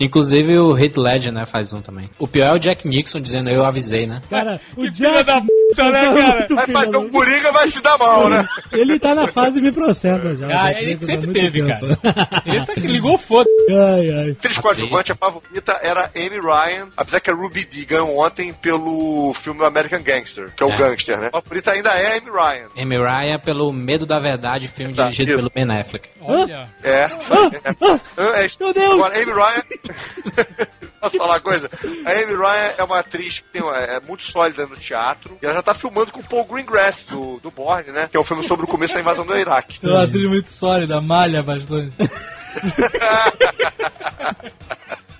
[0.00, 2.08] Inclusive o Heath Ledger, né, faz um também.
[2.18, 4.20] O pior é o Jack Nixon dizendo eu avisei, né?
[4.30, 5.24] Cara, o Jack...
[5.24, 6.46] da puta, né, cara?
[6.54, 8.46] Vai fazer um Coringa, vai se dar mal, né?
[8.72, 10.46] Ele tá na fase me processa já.
[10.46, 11.96] Ah, Já ele sempre teve, tempo.
[12.02, 12.42] cara.
[12.46, 13.48] Ele tá que ligou foda.
[13.70, 14.30] Ai, ai.
[14.32, 19.32] Atriz coadjuvante, a favorita era Amy Ryan, apesar que a Ruby Dee ganhou ontem pelo
[19.34, 20.76] filme American Gangster, que é o É.
[20.76, 21.28] gangster, né?
[21.32, 22.68] A favorita ainda é Amy Ryan.
[22.76, 25.38] Amy Ryan pelo Medo da Verdade, filme Tá, dirigido isso.
[25.40, 26.08] pelo Ben Affleck.
[26.20, 26.68] Olha.
[26.82, 27.04] É.
[27.04, 28.90] Ah, É, é- Meu Deus!
[28.92, 29.62] Agora, Amy Ryan.
[31.00, 31.70] Posso falar uma coisa?
[32.04, 35.38] A Amy Ryan é uma atriz que tem uma- é muito sólida no teatro.
[35.42, 38.08] E ela já tá filmando com o Paul Greengrass, do, do Bourne, né?
[38.10, 39.78] Que é um filme sobre o começo da invasão do Iraque.
[39.84, 41.94] É uma atriz muito sólida, malha bastante.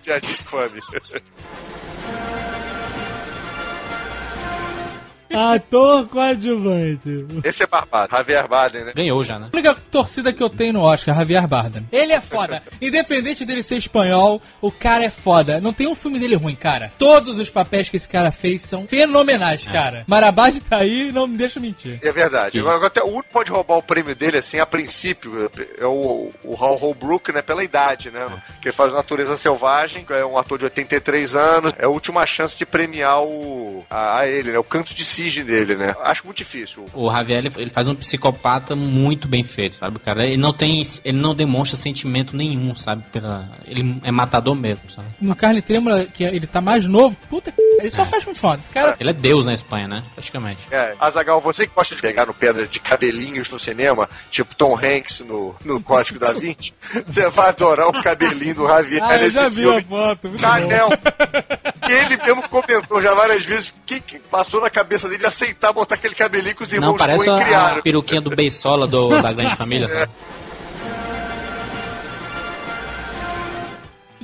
[0.05, 0.81] Piadinha infame.
[5.33, 7.27] Ator coadjuvante.
[7.45, 8.11] Esse é barbado.
[8.11, 8.93] Javier Bardem, né?
[8.95, 9.49] Ganhou já, né?
[9.53, 11.87] A única torcida que eu tenho no Oscar, Javier Bardem.
[11.91, 12.63] Ele é foda.
[12.81, 15.61] Independente dele ser espanhol, o cara é foda.
[15.61, 16.93] Não tem um filme dele ruim, cara.
[16.99, 20.05] Todos os papéis que esse cara fez são fenomenais, cara.
[20.07, 21.99] Marabade tá aí, não me deixa mentir.
[22.03, 22.59] É verdade.
[22.59, 26.31] Agora, até o único que pode roubar o prêmio dele, assim, a princípio, é o,
[26.45, 27.43] o Hal Holbrook, né?
[27.43, 28.27] Pela idade, né?
[28.61, 31.73] Que ele faz Natureza Selvagem, é um ator de 83 anos.
[31.79, 34.59] É a última chance de premiar o, a, a ele, né?
[34.59, 35.95] O canto de cisne dele, né?
[36.03, 36.85] Acho muito difícil.
[36.95, 40.25] O Javier, ele, ele faz um psicopata muito bem feito, sabe, cara?
[40.25, 43.03] Ele não tem, ele não demonstra sentimento nenhum, sabe?
[43.11, 45.09] Pela, ele é matador mesmo, sabe?
[45.21, 47.61] No Carne Trêmula, que ele tá mais novo, puta que...
[47.79, 48.57] Ele só faz muito foda.
[48.61, 48.97] Esse cara...
[48.99, 50.03] Ele é Deus na Espanha, né?
[50.15, 50.67] Praticamente.
[50.71, 54.77] É, Azagal, você que gosta de pegar no pedra de cabelinhos no cinema, tipo Tom
[54.77, 56.73] Hanks no, no Código da Vinci,
[57.07, 59.79] você vai adorar o cabelinho do Javier Ah, eu nesse já vi filme.
[59.79, 60.29] a foto.
[61.87, 65.73] Que ele mesmo comentou já várias vezes o que, que passou na cabeça dele aceitar
[65.73, 67.79] botar aquele cabelinho que os irmãos Não, parece a, criaram.
[67.79, 70.11] a peruquinha do Beisola do, da Grande Família, sabe?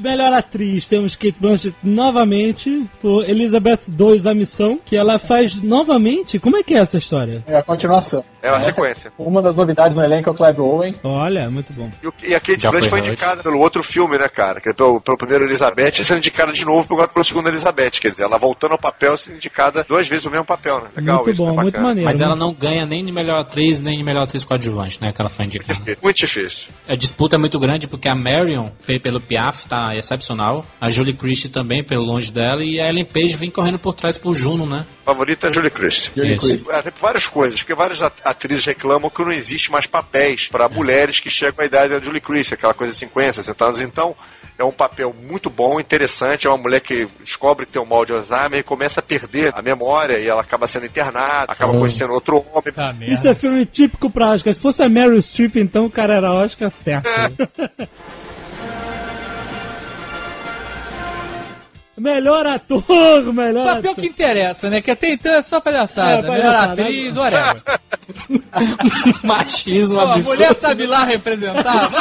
[0.03, 6.39] Melhor atriz, temos Kate Blanchett novamente por Elizabeth II A Missão, que ela faz novamente.
[6.39, 7.43] Como é que é essa história?
[7.47, 8.25] É a continuação.
[8.43, 9.13] É uma Essa- sequência.
[9.17, 10.95] Uma das novidades no elenco é o Clive Owen.
[11.05, 11.89] Olha, muito bom.
[12.03, 14.61] E, o- e a Kate Já Blanchett foi foi indicada pelo outro filme, né, cara?
[14.61, 17.93] Que é pelo, pelo primeiro Elizabeth, e sendo indicada de novo agora pelo segundo Elizabeth.
[18.01, 20.89] Quer dizer, ela voltando ao papel, sendo indicada duas vezes o mesmo papel, né?
[20.97, 21.63] Legal muito isso, bom, né?
[21.63, 22.11] muito maneiro.
[22.11, 25.13] Mas ela não ganha nem de melhor atriz, nem de melhor atriz coadjuvante, né?
[25.13, 25.79] Que ela foi indicada.
[26.03, 26.69] Muito difícil.
[26.89, 30.65] A disputa é muito grande porque a Marion, feita pelo Piaf, tá excepcional.
[30.81, 32.65] A Julie Christie também, pelo longe dela.
[32.65, 34.85] E a Ellen Page vem correndo por trás pro Juno, né?
[35.05, 36.11] Favorita é a Julie Christie.
[36.15, 36.39] Julie.
[36.39, 36.71] Christie.
[36.71, 40.69] É, tem várias coisas, porque várias at- atrizes reclamam que não existe mais papéis para
[40.69, 43.81] mulheres que chegam à idade da Julie Christie, aquela coisa de 50, 60 anos.
[43.81, 44.15] Então,
[44.59, 46.47] é um papel muito bom, interessante.
[46.47, 49.53] É uma mulher que descobre que tem um mal de Alzheimer e começa a perder
[49.57, 51.79] a memória e ela acaba sendo internada, acaba Hum.
[51.81, 52.73] conhecendo outro homem.
[52.73, 52.95] Tá.
[53.01, 54.55] Isso é filme típico pra Oscar.
[54.55, 57.09] Se fosse a Meryl Streep, então o cara era Oscar certo.
[61.99, 64.03] melhor ator, melhor Papel ator.
[64.03, 64.81] que interessa, né?
[64.81, 66.27] Que até então é só palhaçada.
[66.27, 67.21] É, Melhor palhaçada, atriz, né?
[67.21, 67.63] whatever.
[69.25, 70.37] Machismo Pô, a absurdo.
[70.37, 71.89] mulher sabe lá representar.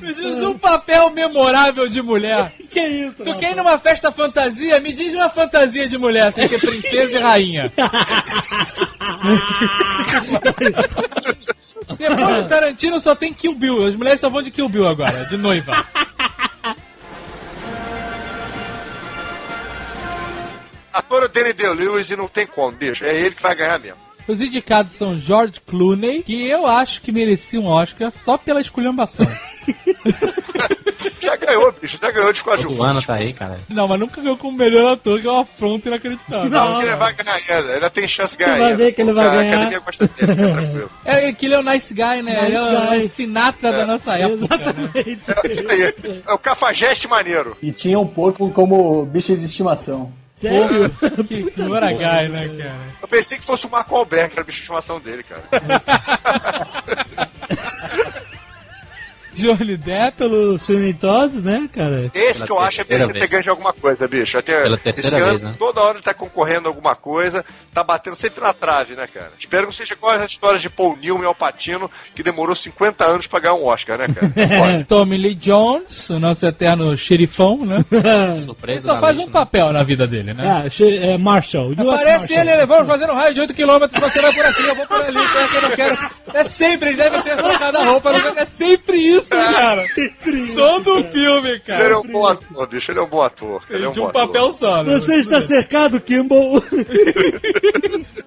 [0.00, 2.50] Me diz um papel memorável de mulher.
[2.70, 3.22] Que isso?
[3.22, 4.80] Tu quer ir numa festa fantasia?
[4.80, 7.70] Me diz uma fantasia de mulher, sem ser princesa e rainha.
[11.98, 13.86] Depois do Tarantino só tem Kill Bill.
[13.86, 15.84] As mulheres só vão de Kill Bill agora, de noiva.
[20.98, 23.04] Ator é Danny DeLewis e não tem como, bicho.
[23.04, 23.98] É ele que vai ganhar mesmo.
[24.26, 29.24] Os indicados são George Clooney, que eu acho que merecia um Oscar só pela esculhambação.
[31.20, 31.98] Já ganhou, bicho.
[31.98, 32.90] Já ganhou de Todo coadjuvante.
[32.90, 33.58] ano tá aí, cara.
[33.68, 36.50] Não, mas nunca ganhou como melhor ator, que é uma afronta inacreditável.
[36.50, 36.80] Não.
[36.82, 37.76] Ele vai ganhar ainda.
[37.76, 38.84] Ele tem chance de ganhar vai ainda.
[38.84, 39.48] ver que ele vai a ganhar.
[39.50, 40.90] academia gosta dele, fica tranquilo.
[41.04, 42.32] É que ele é o nice guy, né?
[42.32, 45.04] Nice ele é o, o Sinatra da nossa época, né?
[45.06, 45.30] Exatamente.
[45.44, 46.22] É isso aí.
[46.26, 47.56] É o cafajeste maneiro.
[47.62, 50.12] E tinha um porco como bicho de estimação.
[50.36, 50.90] Sério?
[51.26, 52.76] Que, que Moragai, né, cara?
[53.00, 55.42] Eu pensei que fosse o Marco Alberto, que era a bicho de estimação dele, cara.
[59.36, 60.16] Johnny Depp.
[60.16, 60.58] Pelo
[60.98, 62.10] Todd, né, cara?
[62.14, 63.30] Esse Pela que eu acho é ter vez.
[63.30, 64.38] ganho de alguma coisa, bicho.
[64.38, 65.56] Até Pela terceira esse vez, ano, né?
[65.58, 69.30] Toda hora ele tá concorrendo a alguma coisa, tá batendo sempre na trave, né, cara?
[69.38, 72.54] Espero que não seja igual as histórias de Paul Newman e Al Pacino, que demorou
[72.54, 74.84] 50 anos pra ganhar um Oscar, né, cara?
[74.88, 77.84] Tommy Lee Jones, o nosso eterno xerifão, né?
[78.30, 79.32] Ele Surpresa só da faz um né?
[79.32, 80.62] papel na vida dele, né?
[80.64, 81.72] Ah, che- é Marshall.
[81.72, 82.38] Aparece Marshall.
[82.40, 85.16] ele elevando, fazendo um raio de 8km, você vai por aqui, eu vou por ali,
[85.54, 86.10] eu não quero.
[86.34, 89.86] É sempre, ele deve ter trocado a roupa, é sempre isso, cara.
[90.54, 91.98] Todo o filme, ele é cara.
[91.98, 92.90] um bom ator, bicho.
[92.90, 93.62] Ele é um bom ator.
[93.70, 94.98] Ele é um De um papel só, né?
[94.98, 96.62] Você está cercado, Kimball.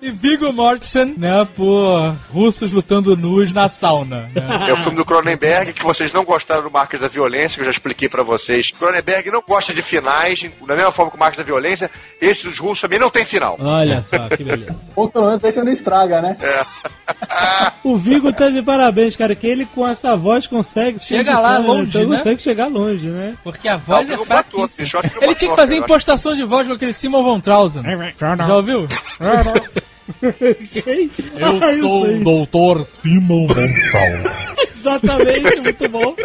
[0.01, 4.29] E Viggo Mortensen, né, por russos lutando nus na sauna.
[4.33, 4.69] Né?
[4.69, 7.65] É o filme do Cronenberg, que vocês não gostaram do Marcos da Violência, que eu
[7.65, 8.71] já expliquei pra vocês.
[8.71, 11.91] Cronenberg não gosta de finais, da mesma forma que o Marcos da Violência.
[12.21, 13.57] Esse dos russos também não tem final.
[13.59, 14.75] Olha só, que beleza.
[14.95, 16.37] Ou pelo menos daí você não estraga, né?
[17.83, 20.88] O Vigo tá de parabéns, cara, que ele com essa voz consegue...
[20.97, 22.17] Chega lá longe, então né?
[22.17, 23.35] Consegue chegar longe, né?
[23.43, 24.25] Porque a voz Não, é eu
[25.21, 27.83] Ele tinha que fazer impostação de voz com aquele Simon Von Trausen.
[28.47, 28.87] Já ouviu?
[30.71, 31.11] Quem?
[31.37, 33.67] Eu Ah, sou o doutor Simon Von
[34.79, 36.15] Exatamente, muito bom.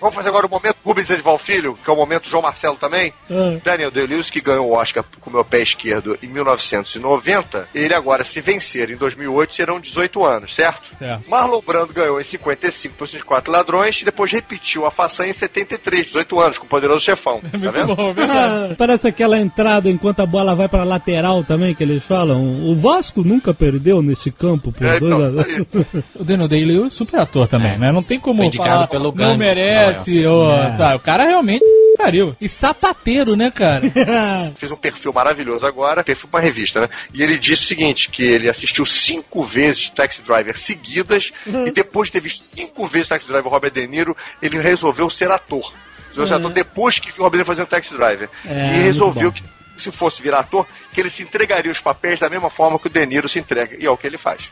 [0.00, 3.12] Vamos fazer agora o momento Rubens Edival Filho, que é o momento João Marcelo também.
[3.30, 3.56] Ah.
[3.64, 8.24] Daniel Day-Lewis, que ganhou o Oscar com o meu pé esquerdo em 1990, ele agora,
[8.24, 10.82] se vencer em 2008, serão 18 anos, certo?
[10.98, 11.28] Certo.
[11.28, 16.06] Marlon Brando ganhou em 55 por 54 ladrões e depois repetiu a façanha em 73,
[16.06, 17.40] 18 anos, com o Poderoso Chefão.
[17.48, 17.96] Tá Muito vendo?
[17.96, 18.14] bom.
[18.18, 22.42] Ah, parece aquela entrada enquanto a bola vai pra lateral também, que eles falam.
[22.68, 26.18] O Vasco nunca perdeu nesse campo por É, dois então, a.
[26.20, 27.90] O Daniel Day-Lewis é super ator também, né?
[27.90, 30.72] Não tem como falar, pelo não Gandhi, merece, ou, É.
[30.76, 30.96] sabe?
[30.96, 31.64] O cara realmente
[31.96, 32.36] pariu.
[32.40, 33.82] E sapateiro, né, cara?
[34.56, 36.88] Fez um perfil maravilhoso agora, perfil pra uma revista, né?
[37.12, 41.32] E ele disse o seguinte: que ele assistiu cinco vezes Taxi Driver seguidas
[41.66, 45.30] e depois de ter visto cinco vezes Taxi Driver Robert De Niro, ele resolveu ser
[45.30, 45.72] ator.
[46.10, 48.28] Resolveu ser ator depois que viu o Robert De Niro fazendo Taxi Driver.
[48.46, 49.42] É, e resolveu que,
[49.78, 52.90] se fosse virar ator, que ele se entregaria os papéis da mesma forma que o
[52.90, 53.76] De Niro se entrega.
[53.78, 54.42] E é o que ele faz.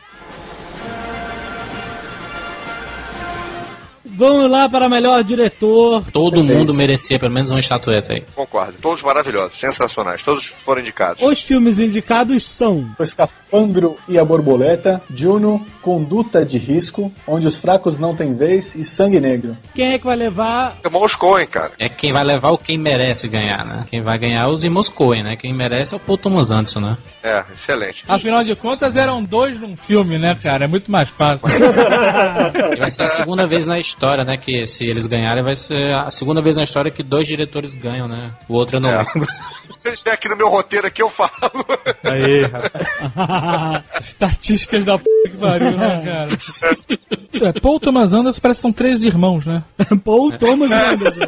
[4.17, 6.03] Vamos lá para melhor diretor.
[6.11, 8.23] Todo mundo merecia pelo menos uma estatueta aí.
[8.33, 8.73] Concordo.
[8.81, 10.23] Todos maravilhosos, sensacionais.
[10.23, 11.21] Todos foram indicados.
[11.21, 17.57] Os filmes indicados são O Escafandro e a Borboleta, Juno, Conduta de Risco, Onde os
[17.57, 19.55] Fracos Não Têm Vez e Sangue Negro.
[19.75, 20.77] Quem é que vai levar?
[20.83, 21.73] Irmãos Coen, cara.
[21.77, 23.85] É quem vai levar ou quem merece ganhar, né?
[23.87, 25.35] Quem vai ganhar é os irmãos Coen, né?
[25.35, 26.97] Quem merece é o Paul Thomas Anderson, né?
[27.23, 28.03] É, excelente.
[28.07, 30.65] Afinal de contas, eram dois num filme, né, cara?
[30.65, 31.47] É muito mais fácil.
[32.79, 34.37] Vai ser a segunda vez na história, né?
[34.37, 38.07] Que se eles ganharem, vai ser a segunda vez na história que dois diretores ganham,
[38.07, 38.31] né?
[38.47, 38.97] O outro eu não É.
[38.97, 39.27] lembro.
[39.77, 41.29] Se eles aqui no meu roteiro aqui, eu falo.
[42.03, 42.41] Aí,
[44.01, 47.49] Estatísticas da p que pariu, né, cara?
[47.49, 49.63] É, Paul Thomas Anderson parece que são três irmãos, né?
[50.03, 51.19] Paul Thomas Anderson.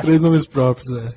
[0.00, 1.12] Três nomes próprios, é.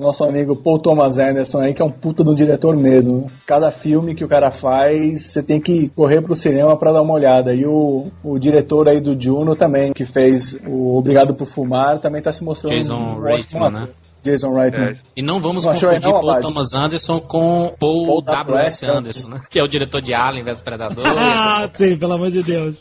[0.00, 3.30] Nosso amigo Paul Thomas Anderson aí, que é um puta de um diretor mesmo.
[3.46, 7.12] Cada filme que o cara faz, você tem que correr pro cinema pra dar uma
[7.12, 7.54] olhada.
[7.54, 12.22] E o, o diretor aí do Juno também, que fez o Obrigado por Fumar, também
[12.22, 13.88] tá se mostrando Jason um Reitman, né?
[14.22, 14.88] Jason Reitman.
[14.88, 14.94] É.
[15.16, 16.40] E não vamos Não confundir não, Paul?
[16.40, 18.86] Thomas Anderson com Paul, Paul W.S.
[18.86, 19.40] Anderson, né?
[19.50, 21.04] Que é o diretor de Alien vs Predador.
[21.14, 22.74] Ah, sim, pelo amor de Deus.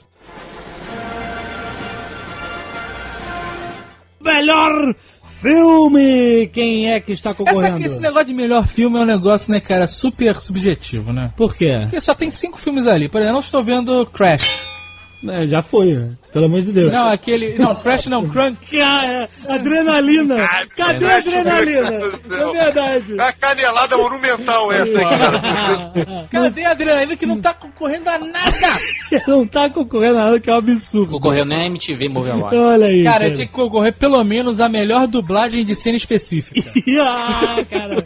[4.22, 4.93] Melhor
[5.41, 6.47] filme!
[6.53, 7.85] Quem é que está concorrendo?
[7.85, 11.31] esse negócio de melhor filme é um negócio, né, cara, super subjetivo, né?
[11.35, 11.79] Por quê?
[11.83, 13.07] Porque só tem cinco filmes ali.
[13.07, 14.78] Por exemplo, eu não estou vendo Crash.
[15.28, 16.15] É, já foi, né?
[16.32, 16.91] pelo amor de Deus.
[16.91, 17.57] Não, aquele.
[17.57, 18.80] Não, Crash não, Crunk.
[18.89, 20.38] Ah, é, adrenalina!
[20.76, 21.91] Cadê a adrenalina?
[21.91, 22.55] Meu Deus do céu.
[22.55, 23.20] É verdade.
[23.20, 26.28] É a canelada monumental essa aí, cara.
[26.32, 28.80] Cadê a adrenalina que não tá concorrendo a nada?
[29.28, 31.11] Não tá concorrendo a nada, que é um absurdo.
[31.13, 32.59] Concorreu nem a MTV Movie Awards.
[32.59, 33.03] Olha aí.
[33.03, 36.61] Cara, tinha que concorrer pelo menos a melhor dublagem de cena específica.
[37.01, 38.03] ah, cara.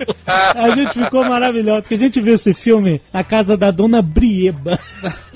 [0.56, 4.80] A gente ficou maravilhoso, porque a gente viu esse filme na casa da dona Brieba.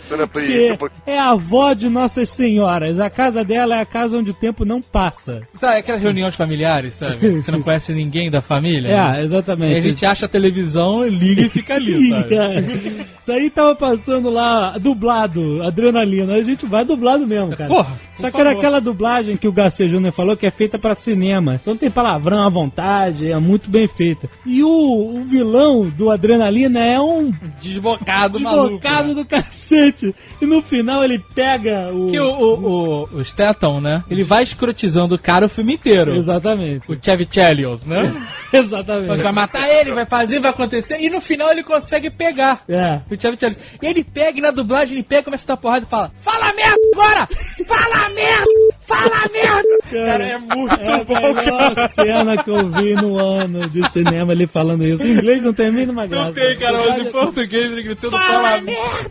[0.10, 3.00] Dona Que Pri, é a avó de Nossas Senhoras.
[3.00, 5.42] A casa dela é a casa onde o tempo não passa.
[5.56, 7.18] Sabe aquelas reuniões familiares, sabe?
[7.42, 8.90] Você não conhece ninguém da família?
[8.90, 9.76] É, E exatamente.
[9.78, 13.06] a gente acha a televisão, liga e fica ali, sabe?
[13.22, 16.34] Isso aí tava passando lá, dublado, adrenalina.
[16.36, 17.70] A gente vai dublado mesmo, cara.
[17.70, 18.60] Porra, por Só que era favor.
[18.60, 21.56] aquela dublagem que o Garcia Júnior falou que é feita pra cinema.
[21.56, 24.30] Então tem palavrão à vontade, é muito bem feita.
[24.46, 27.30] E o, o vilão do Adrenalina é um
[27.62, 28.68] Desbocado, maluco.
[28.80, 29.14] desbocado né?
[29.16, 29.97] do cacete.
[30.42, 32.10] E no final ele pega o.
[32.12, 34.04] Que o, o, o, o Statham, né?
[34.10, 36.16] Ele vai escrotizando o cara o filme inteiro.
[36.16, 36.92] Exatamente.
[36.92, 38.14] O Chevy Chelios, né?
[38.54, 39.22] Exatamente.
[39.22, 41.00] Vai matar ele, vai fazer, vai acontecer.
[41.02, 42.62] E no final ele consegue pegar.
[42.68, 43.00] É.
[43.12, 43.58] O Chevy Chelios.
[43.82, 46.54] E ele pega e na dublagem ele pega, começa a dar porrada e fala: Fala
[46.54, 47.28] merda agora!
[47.68, 48.46] Fala merda!
[48.82, 49.78] Fala merda!
[49.92, 51.90] Cara, é muito É a bom, melhor cara.
[51.90, 55.04] cena que eu vi no ano de cinema ele falando isso.
[55.04, 56.26] Em inglês não tem a mínima graça.
[56.28, 59.08] Não tem, cara, mas em português ele gritando fala merda!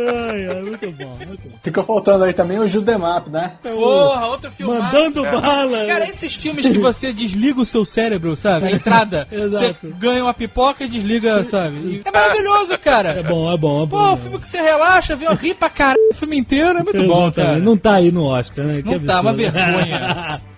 [0.00, 1.58] Ai, ai, muito bom, muito bom.
[1.60, 3.50] Ficou faltando aí também o Judemap, né?
[3.60, 4.78] Porra, outro filme.
[4.78, 5.86] Mandando bala.
[5.86, 8.68] Cara, esses filmes que você desliga o seu cérebro, sabe?
[8.68, 9.26] A entrada.
[9.32, 9.76] Exato.
[9.80, 12.00] Você ganha uma pipoca e desliga, sabe?
[12.04, 13.08] É maravilhoso, cara.
[13.18, 13.98] É bom, é bom, é bom.
[13.98, 17.02] Pô, o filme que você relaxa, vê, ri pra caralho o filme inteiro, é muito
[17.04, 17.34] bom, Exatamente.
[17.34, 17.58] cara.
[17.58, 18.82] Não tá aí no Oscar, né?
[18.84, 20.40] Não Que tá, uma vergonha.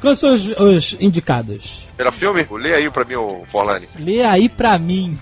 [0.00, 1.89] Quais são os, os indicados?
[2.00, 2.46] Melhor filme?
[2.52, 3.86] Lê aí pra mim, o Forlani.
[3.98, 5.18] Lê aí pra mim.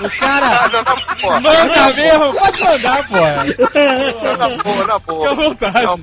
[0.00, 0.66] O cara
[1.22, 3.16] não, manda mesmo, pode mandar, pô.
[4.24, 5.28] Não, na boa, na boa.
[5.28, 5.82] Fica à vontade.
[5.84, 6.00] Não.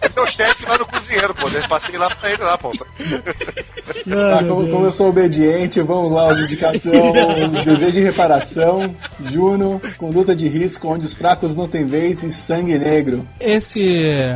[0.00, 1.48] É meu chefe lá no cozinheiro, pô.
[1.48, 2.72] Eu passei lá pra ele lá, pô.
[2.72, 6.28] Tá, como, como eu sou obediente, vamos lá,
[6.78, 8.94] são Desejo de Reparação,
[9.24, 13.26] Juno, Conduta de Risco, Onde os Fracos Não Têm Vez e Sangue Negro.
[13.40, 13.80] Esse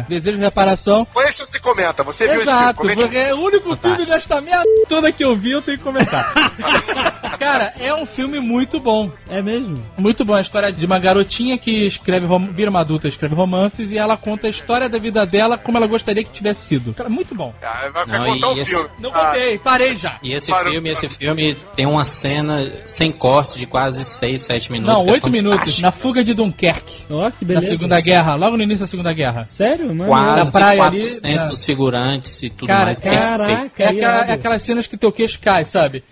[0.09, 1.07] desejo de reparação.
[1.12, 2.03] Com esse você comenta.
[2.03, 2.61] Você viu esse filme?
[2.61, 4.12] Exato, porque é o único filme Fantástico.
[4.12, 6.33] desta merda toda que eu vi, eu tenho que comentar.
[7.41, 9.11] Cara, é um filme muito bom.
[9.30, 9.82] É mesmo?
[9.99, 10.34] Muito bom.
[10.34, 14.47] A história de uma garotinha que escreve, vira uma adulta, escreve romances e ela conta
[14.47, 16.93] a história da vida dela como ela gostaria que tivesse sido.
[16.93, 17.53] Cara, muito bom.
[17.62, 18.88] Ah, vai vai Não, contar o esse- filme.
[19.01, 20.18] Não Ah, contei, parei já.
[20.22, 20.72] E esse Parou.
[20.72, 24.95] filme, esse filme tem uma cena sem corte de quase 6, 7 minutos.
[24.97, 25.80] Não, que é oito minutos.
[25.80, 27.05] Na fuga de Dunkerque.
[27.11, 27.68] Ó, que Na beleza.
[27.68, 29.45] Segunda Guerra, logo no início da Segunda Guerra.
[29.45, 30.07] Sério, mano?
[30.07, 33.47] Quase Na praia ali, 400 figurantes e tudo Cara, mais caraca.
[33.47, 33.80] perfeito.
[33.80, 36.03] É, aquela- é aquelas cenas que teu queixo cai, sabe?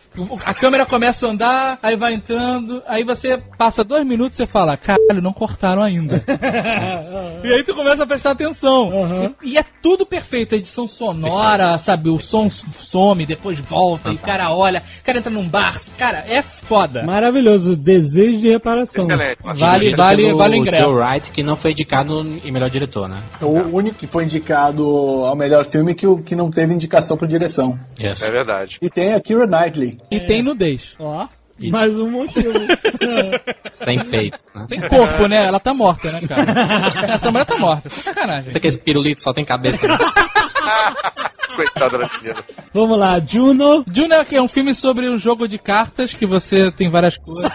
[0.44, 4.46] A câmera começa a andar, aí vai entrando, aí você passa dois minutos e você
[4.46, 6.22] fala, caralho, não cortaram ainda.
[7.44, 9.02] e aí tu começa a prestar atenção.
[9.04, 9.30] Aham.
[9.42, 12.08] E, e é tudo perfeito, a edição sonora, sabe?
[12.10, 16.24] O som some, depois volta, e o cara olha, o cara entra num bar, cara,
[16.28, 17.02] é foda.
[17.02, 17.76] Maravilhoso.
[17.76, 19.04] Desejo de reparação.
[19.04, 19.38] Excelente.
[19.42, 20.82] Vale, vale, vale o ingresso.
[20.82, 23.18] Joe Wright, que não foi indicado em melhor diretor, né?
[23.42, 24.84] O único que foi indicado
[25.24, 27.78] ao melhor filme que, o- que não teve indicação por direção.
[28.00, 28.22] Yes.
[28.22, 28.78] É verdade.
[28.80, 29.98] E tem a Keira Knightley.
[30.10, 30.94] E tem nudez.
[30.98, 31.26] Ó,
[31.60, 32.52] E- mais um motivo.
[33.68, 34.66] Sem peito, né?
[34.68, 35.46] Tem corpo, né?
[35.46, 37.12] Ela tá morta, né, cara?
[37.14, 38.50] Essa mulher tá morta, isso é sacanagem.
[38.50, 39.86] Você que esse pirulito só tem cabeça.
[39.86, 39.98] Né?
[41.56, 42.44] Coitada da menina.
[42.72, 43.84] Vamos lá, Juno.
[43.92, 47.50] Juno é é um filme sobre um jogo de cartas que você tem várias cores.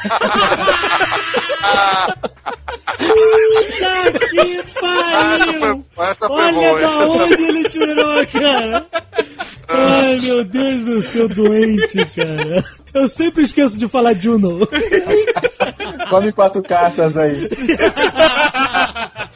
[3.80, 5.86] Tá que Essa pariu!
[5.93, 6.80] foi, essa foi Olha boa.
[6.82, 8.86] da essa onde ele tirou, cara!
[9.68, 12.64] Ai, meu Deus do céu, doente, cara.
[12.93, 14.68] Eu sempre esqueço de falar Juno.
[16.09, 17.49] Come quatro cartas aí.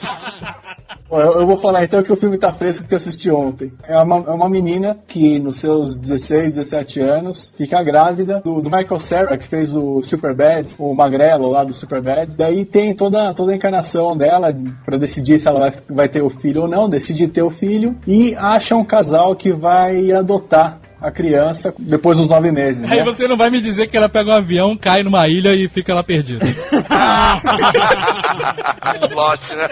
[1.09, 3.71] Eu vou falar então que o filme tá fresco porque eu assisti ontem.
[3.83, 8.69] É uma, é uma menina que nos seus 16, 17 anos fica grávida do, do
[8.69, 12.35] Michael Cera, que fez o Superbad, o Magrelo lá do Superbad.
[12.35, 14.53] Daí tem toda, toda a encarnação dela
[14.85, 16.89] pra decidir se ela vai, vai ter o filho ou não.
[16.89, 22.27] Decide ter o filho e acha um casal que vai adotar a criança depois dos
[22.27, 22.89] nove meses.
[22.89, 23.03] Aí né?
[23.03, 25.93] você não vai me dizer que ela pega um avião, cai numa ilha e fica
[25.93, 26.45] lá perdida.
[29.09, 29.69] Plot, né?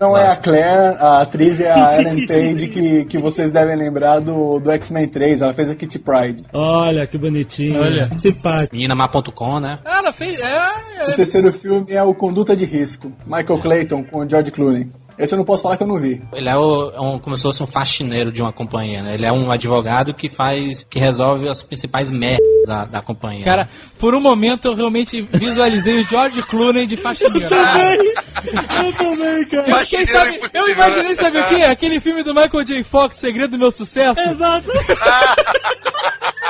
[0.00, 4.20] Não é a Claire, a atriz é a Ellen Page, que, que vocês devem lembrar
[4.20, 5.42] do, do X-Men 3.
[5.42, 6.42] Ela fez a Kitty Pride.
[6.52, 7.80] Olha que bonitinho.
[7.80, 8.10] Olha.
[8.18, 8.74] Simpático.
[8.74, 9.78] Meninamar.com, né?
[9.84, 10.38] Ah, ela fez.
[10.40, 13.12] É, O terceiro filme é o Conduta de Risco.
[13.26, 14.88] Michael Clayton com o George Clooney.
[15.20, 16.22] Esse eu não posso falar que eu não vi.
[16.32, 19.14] Ele é, o, é um, como se fosse um faxineiro de uma companhia, né?
[19.14, 23.44] Ele é um advogado que faz, que resolve as principais merdas da, da companhia.
[23.44, 23.68] Cara,
[23.98, 27.54] por um momento eu realmente visualizei o George Clooney de faxineiro.
[27.54, 29.64] Eu também, cara.
[29.64, 31.14] Quem Faxineiro sabe, impossível, eu imaginei, né?
[31.14, 31.62] sabe o quê?
[31.62, 32.82] Aquele filme do Michael J.
[32.82, 34.18] Fox, Segredo do Meu Sucesso.
[34.18, 34.70] Exato.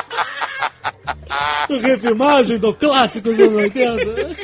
[1.82, 4.36] Refilmagem do clássico dos 80.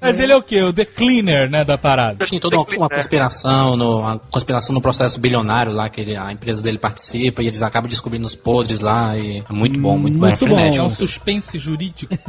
[0.00, 0.62] Mas ele é o quê?
[0.62, 2.26] O The Cleaner, né, da parada.
[2.26, 6.32] Tem toda uma, uma conspiração, no, uma conspiração no processo bilionário lá, que ele- a
[6.32, 9.16] empresa dele participa e eles acabam descobrindo os podres lá.
[9.16, 10.26] E é muito bom, muito, bom.
[10.26, 10.54] É Muito bom.
[10.54, 10.84] É frenético.
[10.86, 12.12] um suspense jurídico.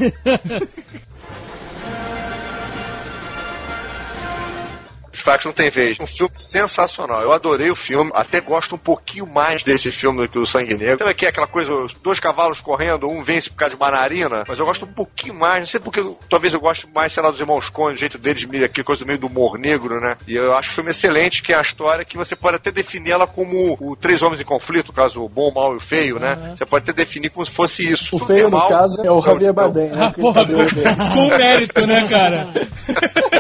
[5.46, 6.00] Não tem vez.
[6.00, 7.22] Um filme sensacional.
[7.22, 8.12] Eu adorei o filme.
[8.14, 11.00] Até gosto um pouquinho mais desse filme do que o Sangue Negro.
[11.00, 13.92] Sabe que é aquela coisa, os dois cavalos correndo, um vence por causa de uma
[13.92, 14.44] narina?
[14.48, 15.60] Mas eu gosto um pouquinho mais.
[15.60, 18.46] Não sei porque, talvez eu goste mais, sei lá, dos irmãos Coen, do jeito deles,
[18.46, 20.16] meio aqui, coisa meio do humor negro, né?
[20.28, 23.12] E eu acho o filme excelente, que é a história que você pode até definir
[23.12, 25.80] ela como o Três Homens em Conflito, no caso, o bom, o mal e o
[25.80, 26.54] feio, né?
[26.58, 28.16] Você pode até definir como se fosse isso.
[28.16, 29.90] O feio, no mal, caso, é o Javier eu- Bardem.
[29.90, 30.06] né?
[30.08, 30.70] Ah, porra, dele.
[31.14, 32.48] com mérito, né, cara?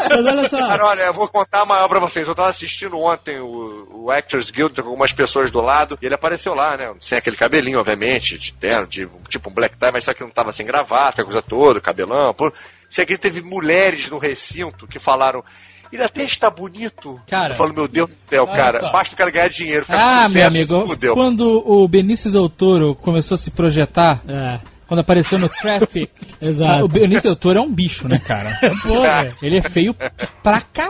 [0.09, 0.57] Mas olha só.
[0.57, 2.27] Cara, olha, eu vou contar a maior pra vocês.
[2.27, 6.15] Eu tava assistindo ontem o, o Actors Guild com algumas pessoas do lado e ele
[6.15, 6.93] apareceu lá, né?
[6.99, 10.29] Sem aquele cabelinho, obviamente, de terno, de, tipo um black tie, mas só que não
[10.29, 12.33] tava sem gravata, a coisa toda, cabelão.
[12.33, 12.51] Pô.
[12.89, 15.43] Sei que teve mulheres no recinto que falaram.
[15.91, 17.19] Ele até está bonito.
[17.27, 17.53] Cara.
[17.53, 18.79] eu falo, meu Deus do céu, cara.
[18.79, 18.91] só.
[18.91, 19.85] Basta o cara ganhar dinheiro.
[19.85, 21.13] ficar com Ah, sucesso, meu amigo, Fudeu.
[21.13, 26.09] quando o Benício Del Toro começou a se projetar, É, quando apareceu no Traffic,
[26.41, 26.83] exato.
[26.85, 28.57] o Benício Del Toro é um bicho, né, cara?
[28.81, 29.35] Porra.
[29.41, 29.95] Ele é feio
[30.41, 30.87] pra cá.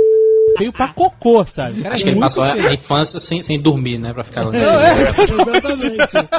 [0.58, 1.82] Feio pra cocô, sabe?
[1.82, 2.68] Cara, Acho é que ele muito passou a, feio.
[2.70, 4.14] a infância sem, sem dormir, né?
[4.14, 4.44] Pra ficar.
[4.54, 6.30] Exatamente.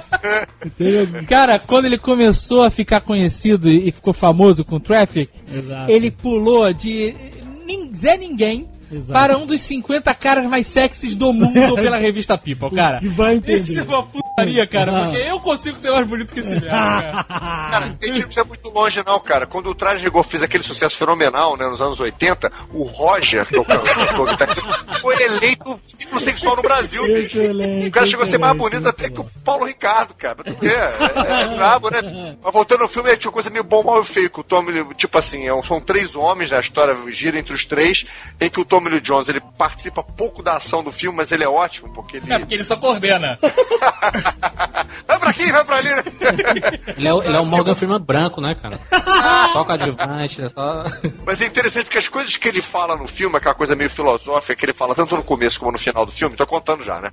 [0.67, 1.25] Entendeu?
[1.29, 5.91] Cara, quando ele começou a ficar conhecido e ficou famoso com Traffic, Exato.
[5.91, 7.15] ele pulou de
[7.97, 9.13] Zé Ninguém Exato.
[9.13, 12.99] para um dos 50 caras mais sexys do mundo pela revista People, cara.
[12.99, 13.81] Que vai Isso entender.
[13.81, 15.05] é uma putaria, cara, Ah.
[15.05, 17.25] porque eu consigo ser mais bonito que esse merda, cara.
[17.25, 19.47] Cara, a gente não precisa muito longe, não, cara.
[19.47, 23.57] Quando o Traje Rigor fez aquele sucesso fenomenal, né, nos anos 80, o Roger, que
[23.57, 27.39] é o cantor, que tá- foi eleito ciclo sexual no Brasil, bicho.
[27.39, 30.37] Excelente, O cara chegou a ser mais bonito até que o Paulo Ricardo, cara.
[30.45, 32.37] Mas tu vê, é, é brabo, né?
[32.43, 34.31] Mas voltando ao filme, tinha uma coisa meio bom, mal e feio.
[34.31, 37.39] Que o Tommy, Lee- tipo assim, é um- são três homens, né, a história gira
[37.39, 38.05] entre os três,
[38.41, 41.45] em que o Tommy Lee Jones, ele participa pouco da ação do filme, mas ele
[41.45, 42.33] é ótimo, porque ele...
[42.33, 43.39] É, porque ele só coordena.
[45.07, 45.89] vai pra aqui, vai pra ali.
[45.89, 46.03] né?
[46.97, 48.79] Ele é, o- ele é o Morgan Freeman branco, né, cara?
[49.53, 50.85] Só coadjuvante, é só.
[51.25, 54.55] Mas é interessante porque as coisas que ele fala no filme, aquela coisa meio filosófica
[54.57, 57.11] que ele fala tanto no começo como no final do filme, tô contando já, né?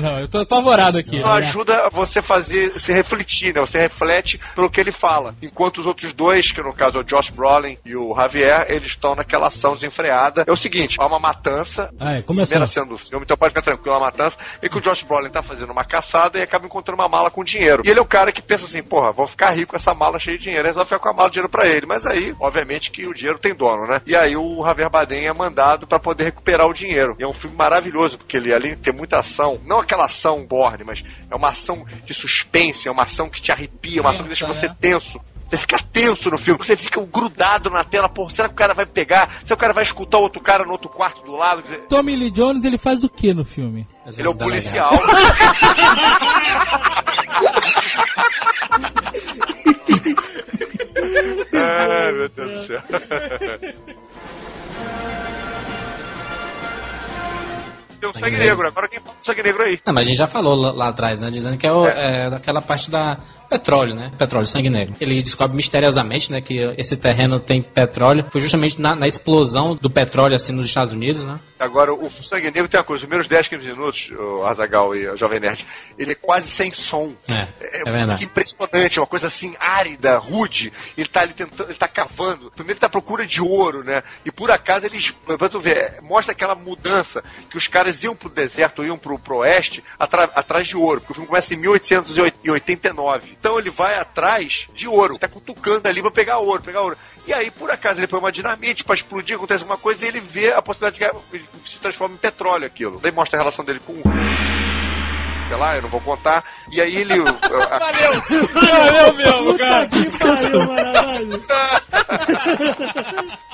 [0.00, 1.20] Não, eu tô apavorado aqui.
[1.20, 3.60] Não ajuda você a fazer, se refletir, né?
[3.60, 5.34] Você reflete pelo que ele fala.
[5.42, 8.90] Enquanto os outros dois, que no caso é o Josh Brolin e o Javier, eles
[8.90, 10.44] estão naquela ação desenfreada.
[10.46, 12.50] É o seguinte, há uma matança, Ah, é, começou.
[12.50, 15.30] primeira cena do filme, então pode ficar tranquilo, uma matança, em que o Josh Brolin
[15.30, 17.82] tá fazendo uma caçada e acaba encontrando uma mala com dinheiro.
[17.84, 20.18] E ele é o cara que pensa assim, porra, vou ficar rico com essa mala
[20.18, 20.64] cheia de dinheiro.
[20.64, 21.86] Aí resolve ficar com a mala de dinheiro pra ele.
[21.86, 24.00] Mas aí, obviamente, que o dinheiro tem dono, né?
[24.06, 27.14] E aí o Javier Bardem é mandado pra poder recuperar o dinheiro.
[27.18, 30.84] E é um filme maravilhoso, porque ele, de ter muita ação, não aquela ação borne,
[30.84, 34.28] mas é uma ação de suspense, é uma ação que te arrepia, uma ação que
[34.28, 34.76] deixa você né?
[34.80, 35.20] tenso.
[35.52, 38.72] Você fica tenso no filme, você fica grudado na tela, pô, será que o cara
[38.72, 39.28] vai pegar?
[39.44, 41.60] Será que o cara vai escutar o outro cara no outro quarto do lado?
[41.62, 43.86] Dizer, Tommy Lee Jones, ele faz o que no filme?
[44.16, 44.90] Ele é o policial.
[51.52, 52.80] Ai, meu Deus do céu.
[58.00, 59.78] Tem o sangue negro, agora quem fala do sangue negro aí?
[59.86, 61.30] Não, mas a gente já falou lá, lá atrás, né?
[61.30, 63.18] Dizendo que é, o- é daquela parte da
[63.52, 64.10] petróleo, né?
[64.18, 64.94] Petróleo, sangue negro.
[65.00, 68.24] Ele descobre misteriosamente, né, que esse terreno tem petróleo.
[68.30, 71.38] Foi justamente na, na explosão do petróleo, assim, nos Estados Unidos, né?
[71.58, 75.08] Agora, o Sangue Negro tem uma coisa, os primeiros 10, 15 minutos, o Azagal e
[75.08, 75.64] o Jovem Nerd,
[75.96, 77.12] ele é quase sem som.
[77.32, 78.12] É, é verdade.
[78.20, 80.72] fica impressionante, uma coisa assim, árida, rude.
[80.98, 82.50] Ele tá ali tentando, ele tá cavando.
[82.50, 84.02] Primeiro ele tá à procura de ouro, né?
[84.24, 88.16] E por acaso eles, pra tu ver, é, mostra aquela mudança que os caras iam
[88.16, 91.00] pro deserto, iam pro, pro oeste, atra- atrás de ouro.
[91.00, 93.36] Porque o filme começa em 1889.
[93.42, 95.18] Então ele vai atrás de ouro.
[95.18, 96.96] Tá cutucando ali pra pegar ouro, pegar ouro.
[97.26, 100.20] E aí, por acaso, ele põe uma dinamite pra explodir, acontece alguma coisa e ele
[100.20, 101.00] vê a possibilidade
[101.32, 103.00] de que se transforma em petróleo aquilo.
[103.00, 104.02] Daí mostra a relação dele com o
[105.48, 106.44] sei lá, eu não vou contar.
[106.70, 107.18] E aí ele.
[107.20, 108.22] Valeu!
[108.54, 109.88] Valeu mesmo, cara!
[109.88, 111.40] Que pariu, maravilha.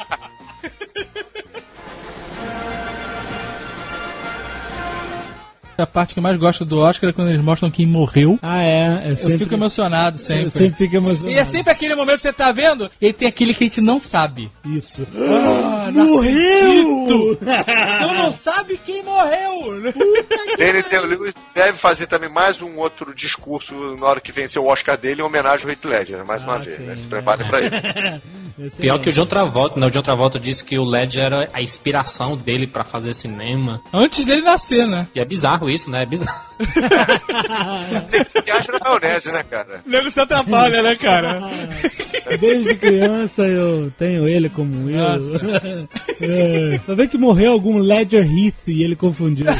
[5.78, 8.36] A parte que eu mais gosto do Oscar é quando eles mostram quem morreu.
[8.42, 9.08] Ah, é.
[9.08, 10.46] é Eu sempre, fico emocionado sempre.
[10.46, 11.30] Eu sempre fico emocionado.
[11.36, 13.80] E é sempre aquele momento que você tá vendo, e tem aquele que a gente
[13.80, 14.50] não sabe.
[14.66, 15.06] Isso.
[15.14, 17.38] Ah, não Morreu!
[17.40, 19.76] Então não sabe quem morreu.
[20.58, 24.66] Ele tem- Lewis deve fazer também mais um outro discurso na hora que vencer o
[24.66, 26.76] Oscar dele em homenagem ao Heath Ledger, mais uma Ah, vez.
[26.76, 26.96] sim, né?
[26.96, 27.08] Se né?
[27.08, 28.22] prepare pra isso.
[28.80, 29.86] Pior que o John Travolta, né?
[29.86, 33.80] O John Travolta disse que o Ledger era a inspiração dele pra fazer cinema.
[33.92, 35.06] Antes dele nascer, né?
[35.14, 36.02] E é bizarro isso, né?
[36.02, 36.38] É bizarro.
[38.10, 39.82] Tem que acha na maionese, né, cara?
[39.86, 41.38] O nego se atrapalha, né, cara?
[42.38, 44.96] Desde criança eu tenho ele como eu.
[44.96, 45.88] Nossa.
[46.20, 46.78] É.
[46.78, 49.46] Só vê que morreu algum Ledger Heath e ele confundiu.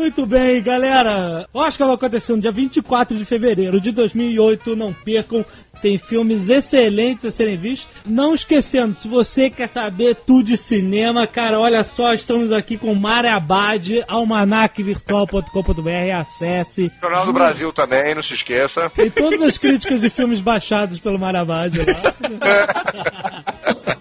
[0.00, 1.46] Muito bem, galera.
[1.52, 4.74] Oscar vai acontecer no dia 24 de fevereiro de 2008.
[4.74, 5.44] Não percam.
[5.82, 7.86] Tem filmes excelentes a serem vistos.
[8.06, 12.94] Não esquecendo, se você quer saber tudo de cinema, cara, olha só, estamos aqui com
[12.94, 16.90] Mariabad, almanacvirtual.com.br, acesse.
[16.98, 18.88] Jornal do Brasil também, não se esqueça.
[18.90, 22.14] Tem todas as críticas de filmes baixados pelo Mariabad lá.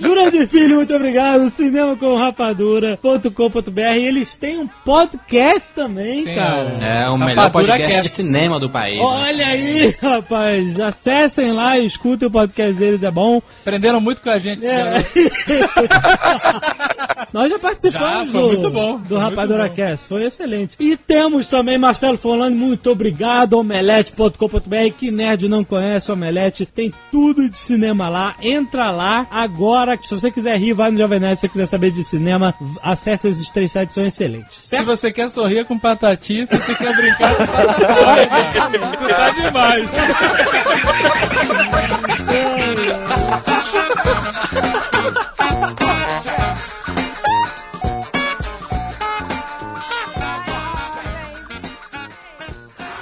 [0.00, 1.50] Jurandir Filho, muito obrigado.
[1.50, 3.80] Cinema com rapadura.com.br.
[3.96, 6.78] Eles têm um podcast também, Sim, cara.
[6.80, 8.02] É o Rapadura melhor podcast Cast.
[8.02, 8.98] de cinema do país.
[8.98, 9.04] né?
[9.04, 10.80] Olha aí, rapaz.
[10.80, 13.42] Acessem lá e escutem o podcast deles, é bom.
[13.60, 14.64] Aprenderam muito com a gente.
[14.64, 14.98] É.
[14.98, 15.04] né?
[17.32, 19.82] Nós já participamos Já, foi do, muito bom, do foi Rapadura muito bom.
[19.82, 20.76] Cast, foi excelente.
[20.78, 27.48] E temos também Marcelo Folani, muito obrigado, omelete.com.br, que nerd não conhece Omelete, tem tudo
[27.48, 31.42] de cinema lá, entra lá agora, se você quiser rir, vai no Jovem Nerd, se
[31.42, 34.60] você quiser saber de cinema, acesse esses três sites, são excelentes.
[34.64, 39.88] Se você quer sorrir com patati, se você quer brincar com patati, você tá demais.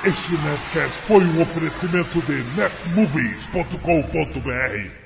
[0.02, 4.99] Este Nerdcast foi um oferecimento de netmovies.com.br